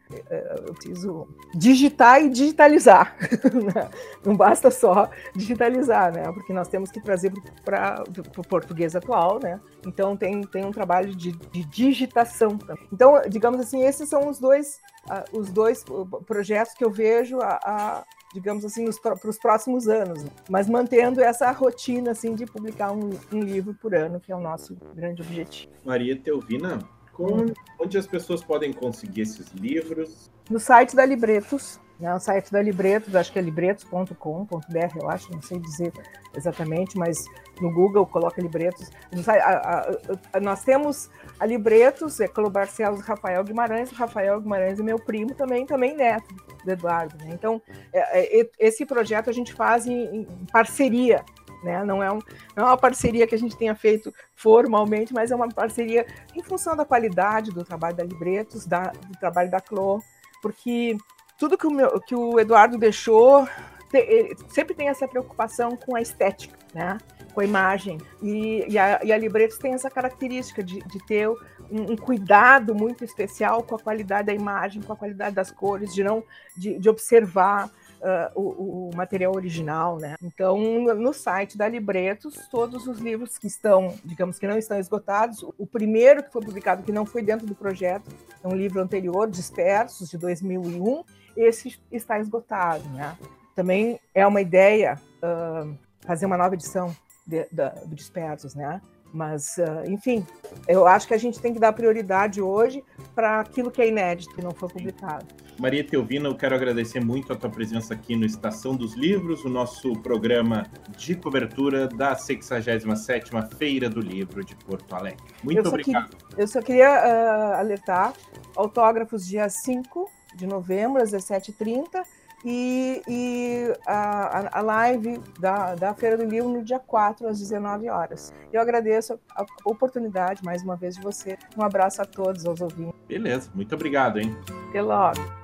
eu 0.66 0.74
preciso 0.74 1.28
digitar 1.54 2.20
e 2.20 2.28
digitalizar. 2.28 3.16
Né? 3.54 3.88
não 4.24 4.36
basta 4.36 4.70
só 4.70 5.08
digitalizar, 5.34 6.12
né? 6.12 6.24
Porque 6.32 6.52
nós 6.52 6.66
temos 6.66 6.90
que 6.90 7.00
trazer 7.00 7.32
para 7.64 8.02
o 8.36 8.42
português 8.42 8.96
atual, 8.96 9.38
né? 9.40 9.60
Então 9.86 10.16
tem, 10.16 10.42
tem 10.42 10.64
um 10.64 10.72
trabalho 10.72 11.14
de, 11.14 11.30
de 11.30 11.64
digitação. 11.64 12.58
Também. 12.58 12.88
Então, 12.92 13.22
digamos 13.28 13.60
assim, 13.60 13.84
esses 13.84 14.08
são 14.08 14.28
os 14.28 14.40
dois, 14.40 14.80
uh, 15.08 15.38
os 15.38 15.50
dois 15.50 15.84
projetos 16.26 16.74
que 16.74 16.84
eu 16.84 16.90
vejo 16.90 17.38
a, 17.40 17.60
a 17.64 18.04
digamos 18.34 18.64
assim, 18.64 18.84
para 19.00 19.16
os 19.28 19.38
próximos 19.38 19.86
anos, 19.86 20.24
né? 20.24 20.30
mas 20.50 20.68
mantendo 20.68 21.20
essa 21.20 21.50
rotina 21.52 22.10
assim 22.10 22.34
de 22.34 22.44
publicar 22.44 22.90
um, 22.90 23.10
um, 23.32 23.38
livro 23.38 23.72
por 23.74 23.94
ano, 23.94 24.18
que 24.18 24.32
é 24.32 24.36
o 24.36 24.40
nosso 24.40 24.76
grande 24.92 25.22
objetivo. 25.22 25.72
Maria 25.84 26.16
Teovina, 26.16 26.80
com, 27.12 27.46
onde 27.80 27.96
as 27.96 28.08
pessoas 28.08 28.42
podem 28.42 28.72
conseguir 28.72 29.20
esses 29.20 29.52
livros? 29.52 30.28
No 30.50 30.58
site 30.58 30.96
da 30.96 31.06
Libretos, 31.06 31.78
né, 32.04 32.14
o 32.14 32.20
site 32.20 32.52
da 32.52 32.60
Libretos, 32.60 33.16
acho 33.16 33.32
que 33.32 33.38
é 33.38 33.42
libretos.com.br, 33.42 34.98
eu 35.00 35.08
acho, 35.08 35.32
não 35.32 35.40
sei 35.40 35.58
dizer 35.58 35.90
exatamente, 36.36 36.98
mas 36.98 37.24
no 37.62 37.72
Google 37.72 38.04
coloca 38.04 38.42
Libretos. 38.42 38.90
A, 39.26 39.32
a, 39.32 39.90
a, 40.34 40.40
nós 40.40 40.62
temos 40.62 41.08
a 41.40 41.46
Libretos, 41.46 42.20
é 42.20 42.28
Colo 42.28 42.50
Barcelos 42.50 43.00
Rafael 43.00 43.42
Guimarães, 43.42 43.90
Rafael 43.90 44.38
Guimarães 44.38 44.78
é 44.78 44.82
meu 44.82 44.98
primo 44.98 45.34
também, 45.34 45.64
também 45.64 45.96
neto 45.96 46.34
do 46.62 46.70
Eduardo. 46.70 47.16
Né? 47.24 47.30
Então, 47.32 47.62
é, 47.90 48.40
é, 48.40 48.50
esse 48.58 48.84
projeto 48.84 49.30
a 49.30 49.32
gente 49.32 49.54
faz 49.54 49.86
em, 49.86 50.04
em 50.14 50.26
parceria, 50.52 51.24
né? 51.62 51.82
Não, 51.84 52.02
é 52.02 52.12
um, 52.12 52.18
não 52.54 52.64
é 52.64 52.66
uma 52.66 52.76
parceria 52.76 53.26
que 53.26 53.34
a 53.34 53.38
gente 53.38 53.56
tenha 53.56 53.74
feito 53.74 54.12
formalmente, 54.34 55.14
mas 55.14 55.30
é 55.30 55.34
uma 55.34 55.48
parceria 55.48 56.06
em 56.34 56.42
função 56.42 56.76
da 56.76 56.84
qualidade 56.84 57.50
do 57.50 57.64
trabalho 57.64 57.96
da 57.96 58.04
Libretos, 58.04 58.66
da, 58.66 58.88
do 58.88 59.18
trabalho 59.18 59.50
da 59.50 59.58
Clô, 59.58 60.02
porque 60.42 60.98
tudo 61.38 61.58
que 61.58 61.66
o, 61.66 61.70
meu, 61.70 62.00
que 62.00 62.14
o 62.14 62.38
Eduardo 62.38 62.78
deixou 62.78 63.46
te, 63.90 64.36
sempre 64.48 64.74
tem 64.74 64.88
essa 64.88 65.06
preocupação 65.06 65.76
com 65.76 65.94
a 65.94 66.00
estética, 66.00 66.58
né? 66.74 66.98
com 67.32 67.40
a 67.40 67.44
imagem. 67.44 67.98
E, 68.22 68.64
e, 68.68 68.78
a, 68.78 69.00
e 69.04 69.12
a 69.12 69.18
Libretos 69.18 69.58
tem 69.58 69.74
essa 69.74 69.90
característica 69.90 70.62
de, 70.62 70.80
de 70.80 70.98
ter 71.06 71.28
um, 71.28 71.92
um, 71.92 71.96
cuidado 71.96 72.74
muito 72.74 73.04
especial 73.04 73.62
com 73.62 73.74
a 73.74 73.78
qualidade 73.78 74.26
da 74.26 74.34
imagem, 74.34 74.82
com 74.82 74.92
a 74.92 74.96
qualidade 74.96 75.34
das 75.34 75.50
cores, 75.50 75.94
de 75.94 76.02
não 76.02 76.22
de, 76.56 76.78
de 76.78 76.88
observar 76.88 77.70
Uh, 78.04 78.28
o, 78.38 78.90
o, 78.90 78.90
material 78.94 79.34
original, 79.34 79.96
né? 79.96 80.16
Então, 80.22 80.58
no 80.94 81.14
site 81.14 81.56
da 81.56 81.66
Libretos, 81.66 82.34
todos 82.50 82.86
os 82.86 82.98
livros 82.98 83.38
que 83.38 83.46
estão, 83.46 83.94
digamos 84.04 84.38
que 84.38 84.46
não 84.46 84.58
estão 84.58 84.78
esgotados, 84.78 85.42
o 85.56 85.66
primeiro 85.66 86.22
que 86.22 86.30
foi 86.30 86.42
publicado, 86.42 86.82
que 86.82 86.92
não 86.92 87.06
foi 87.06 87.22
dentro 87.22 87.46
do 87.46 87.54
projeto, 87.54 88.10
é 88.42 88.46
um 88.46 88.54
livro 88.54 88.82
anterior, 88.82 89.26
Dispersos, 89.30 90.10
de 90.10 90.18
2001, 90.18 91.02
esse 91.36 91.78
está 91.90 92.18
esgotado, 92.18 92.88
né? 92.90 93.16
Também 93.54 94.00
é 94.14 94.26
uma 94.26 94.40
ideia 94.40 95.00
uh, 95.22 95.76
fazer 96.00 96.26
uma 96.26 96.36
nova 96.36 96.54
edição 96.54 96.94
de, 97.26 97.46
do 97.52 97.94
Dispersos, 97.94 98.54
né? 98.54 98.80
Mas, 99.12 99.56
uh, 99.58 99.88
enfim, 99.88 100.26
eu 100.66 100.88
acho 100.88 101.06
que 101.06 101.14
a 101.14 101.18
gente 101.18 101.40
tem 101.40 101.54
que 101.54 101.60
dar 101.60 101.72
prioridade 101.72 102.42
hoje 102.42 102.82
para 103.14 103.38
aquilo 103.38 103.70
que 103.70 103.80
é 103.80 103.86
inédito, 103.86 104.34
que 104.34 104.42
não 104.42 104.50
foi 104.50 104.68
publicado. 104.68 105.24
Maria 105.56 105.84
Teovina, 105.84 106.28
eu 106.28 106.34
quero 106.34 106.52
agradecer 106.56 106.98
muito 106.98 107.32
a 107.32 107.36
tua 107.36 107.48
presença 107.48 107.94
aqui 107.94 108.16
no 108.16 108.26
Estação 108.26 108.74
dos 108.74 108.94
Livros, 108.94 109.44
o 109.44 109.48
nosso 109.48 109.92
programa 110.02 110.66
de 110.96 111.14
cobertura 111.14 111.86
da 111.86 112.16
67ª 112.16 113.54
Feira 113.54 113.88
do 113.88 114.00
Livro 114.00 114.44
de 114.44 114.56
Porto 114.56 114.92
Alegre. 114.96 115.22
Muito 115.44 115.60
eu 115.60 115.68
obrigado. 115.68 116.16
Eu 116.36 116.48
só 116.48 116.60
queria 116.60 116.90
uh, 116.90 117.60
alertar, 117.60 118.12
autógrafos 118.56 119.24
dia 119.24 119.48
5 119.48 120.10
de 120.34 120.46
novembro, 120.46 121.02
às 121.02 121.12
17h30, 121.12 122.04
e, 122.44 123.02
e 123.08 123.72
a, 123.86 124.58
a 124.58 124.60
live 124.60 125.18
da, 125.40 125.74
da 125.74 125.94
Feira 125.94 126.16
do 126.16 126.24
Livro 126.24 126.50
no 126.50 126.62
dia 126.62 126.78
4, 126.78 127.26
às 127.26 127.38
19 127.38 127.88
horas. 127.88 128.32
Eu 128.52 128.60
agradeço 128.60 129.18
a 129.34 129.46
oportunidade, 129.64 130.44
mais 130.44 130.62
uma 130.62 130.76
vez, 130.76 130.96
de 130.96 131.00
você. 131.00 131.38
Um 131.56 131.62
abraço 131.62 132.02
a 132.02 132.04
todos, 132.04 132.44
aos 132.44 132.60
ouvintes. 132.60 132.94
Beleza, 133.08 133.50
muito 133.54 133.74
obrigado, 133.74 134.18
hein? 134.18 134.36
Até 134.68 134.82
logo. 134.82 135.43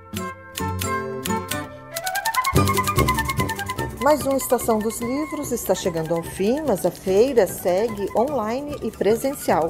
Mais 4.02 4.22
uma 4.22 4.38
Estação 4.38 4.78
dos 4.78 4.98
Livros 4.98 5.52
está 5.52 5.74
chegando 5.74 6.14
ao 6.14 6.22
fim, 6.22 6.62
mas 6.66 6.86
a 6.86 6.90
feira 6.90 7.46
segue 7.46 8.08
online 8.16 8.74
e 8.82 8.90
presencial. 8.90 9.68